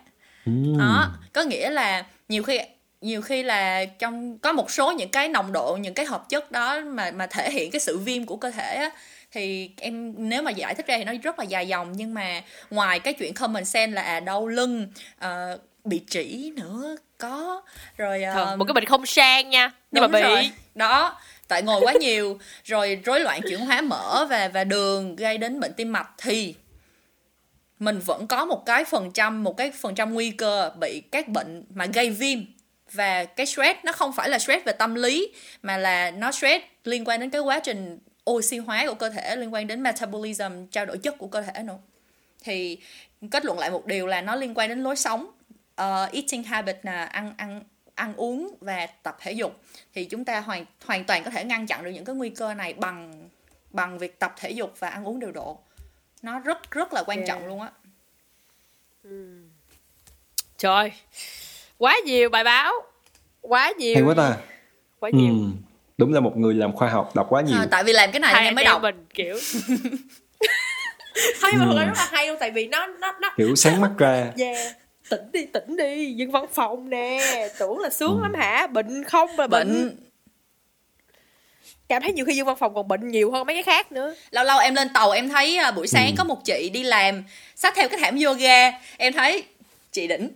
[0.77, 2.59] Đó có nghĩa là nhiều khi
[3.01, 6.51] nhiều khi là trong có một số những cái nồng độ những cái hợp chất
[6.51, 8.89] đó mà mà thể hiện cái sự viêm của cơ thể á
[9.31, 11.93] thì em nếu mà giải thích ra thì nó rất là dài dòng.
[11.95, 14.87] Nhưng mà ngoài cái chuyện common sense là à, đau lưng
[15.19, 17.61] ờ, bị trĩ nữa có
[17.97, 20.23] rồi Thôi, một cái bệnh không sang nha nhưng Đúng mà bị.
[20.23, 20.51] rồi.
[20.75, 21.19] đó
[21.49, 25.59] tại ngồi quá nhiều rồi rối loạn chuyển hóa mỡ và và đường gây đến
[25.59, 26.55] bệnh tim mạch thì
[27.79, 31.27] mình vẫn có một cái phần trăm một cái phần trăm nguy cơ bị các
[31.27, 32.39] bệnh mà gây viêm.
[32.91, 35.33] Và cái stress nó không phải là stress về tâm lý
[35.63, 39.35] mà là nó stress liên quan đến cái quá trình oxy hóa của cơ thể
[39.35, 41.77] liên quan đến metabolism trao đổi chất của cơ thể nữa.
[42.43, 42.77] Thì
[43.31, 45.31] kết luận lại một điều là nó liên quan đến lối sống.
[45.81, 47.63] Uh, eating habit là ăn ăn
[47.99, 49.59] ăn uống và tập thể dục
[49.93, 52.53] thì chúng ta hoàn hoàn toàn có thể ngăn chặn được những cái nguy cơ
[52.53, 53.29] này bằng
[53.71, 55.59] bằng việc tập thể dục và ăn uống điều độ.
[56.21, 57.27] Nó rất rất là quan Yeah.
[57.27, 57.71] trọng luôn á.
[60.57, 60.91] Trời
[61.77, 62.73] quá nhiều bài báo
[63.41, 64.37] quá nhiều hay quá ta.
[64.99, 65.17] quá ừ.
[65.17, 65.33] nhiều
[65.97, 67.57] đúng là một người làm khoa học đọc quá nhiều.
[67.59, 68.81] À, tại vì làm cái này hai em mới đọc.
[68.81, 69.39] mình kiểu.
[71.39, 73.81] Không nhưng mà ra rất là hay luôn tại vì nó nó nó hiểu sáng
[73.81, 74.31] mắt ra.
[74.37, 74.75] Yeah.
[75.09, 77.19] Tỉnh đi tỉnh đi dân văn phòng nè.
[77.59, 78.67] Tưởng là sướng lắm hả?
[78.67, 79.67] Bệnh không mà bệnh.
[79.67, 79.97] bệnh.
[81.89, 84.15] Cảm thấy nhiều khi dân văn phòng còn bệnh nhiều hơn mấy cái khác nữa.
[84.31, 87.23] Lâu lâu em lên tàu em thấy à, buổi sáng có một chị đi làm
[87.55, 88.71] xách theo cái thảm yoga.
[88.97, 89.43] Em thấy
[89.91, 90.29] chị đỉnh.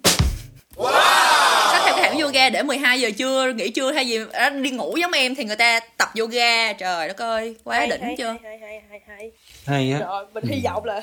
[1.72, 4.70] Xách theo cái thảm yoga để 12 giờ trưa nghỉ trưa hay gì đó, đi
[4.70, 6.74] ngủ giống em thì người ta tập yoga.
[6.74, 8.36] Trời đất ơi quá Hay, đỉnh hay, chưa?
[8.44, 9.32] hay hay hay hay.
[9.66, 10.00] Hay á.
[10.00, 11.02] Trời, mình hy vọng là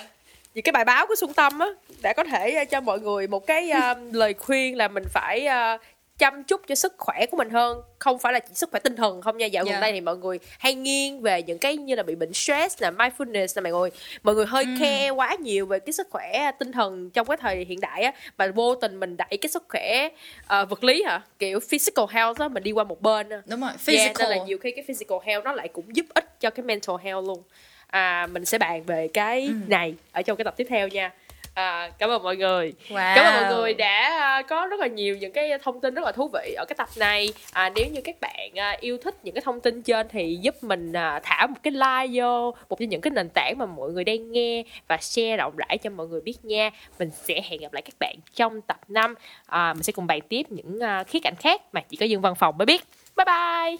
[0.54, 1.66] những cái bài báo của Xuân Tâm á
[2.02, 5.46] đã có thể ờ, cho mọi người một cái ờ, lời khuyên là mình phải
[5.46, 5.78] ờ,
[6.18, 7.82] chăm chút cho sức khỏe của mình hơn.
[7.98, 9.46] Không phải là chỉ sức khỏe tinh thần không nha.
[9.46, 9.72] Dạo Dạ.
[9.72, 12.82] gần đây thì mọi người hay nghiêng về những cái như là bị bệnh stress
[12.82, 13.90] là mindfulness là mọi người
[14.22, 17.64] mọi người hơi care quá nhiều về cái sức khỏe tinh thần trong cái thời
[17.64, 18.12] hiện đại á.
[18.36, 20.08] Và vô tình mình đẩy cái sức khỏe
[20.46, 21.22] ờ, vật lý hả?
[21.38, 23.42] Kiểu physical health á mình đi qua một bên á.
[23.46, 26.06] Đúng rồi Yeah, physical nên là nhiều khi cái physical health nó lại cũng giúp
[26.14, 27.42] ích cho cái mental health luôn
[27.90, 29.52] à, mình sẽ bàn về cái Ừ.
[29.68, 31.10] này ở trong cái tập tiếp theo nha.
[31.54, 32.72] À, cảm ơn mọi người.
[32.88, 33.14] Wow.
[33.16, 36.04] cảm ơn mọi người đã à, có rất là nhiều những cái thông tin rất
[36.04, 37.32] là thú vị ở cái tập này.
[37.52, 40.62] À, nếu như các bạn à, yêu thích những cái thông tin trên thì giúp
[40.64, 43.90] mình à, thả một cái like vô một trong những cái nền tảng mà mọi
[43.90, 46.70] người đang nghe và share rộng rãi cho mọi người biết nha.
[46.98, 49.14] Mình sẽ hẹn gặp lại các bạn trong tập 5
[49.46, 52.20] à, mình sẽ cùng bàn tiếp những à, khía cạnh khác mà chỉ có dân
[52.20, 52.82] văn phòng mới biết.
[53.16, 53.76] Bye bye.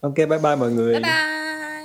[0.00, 0.92] Ok bye bye mọi người.
[0.92, 1.75] Bye bye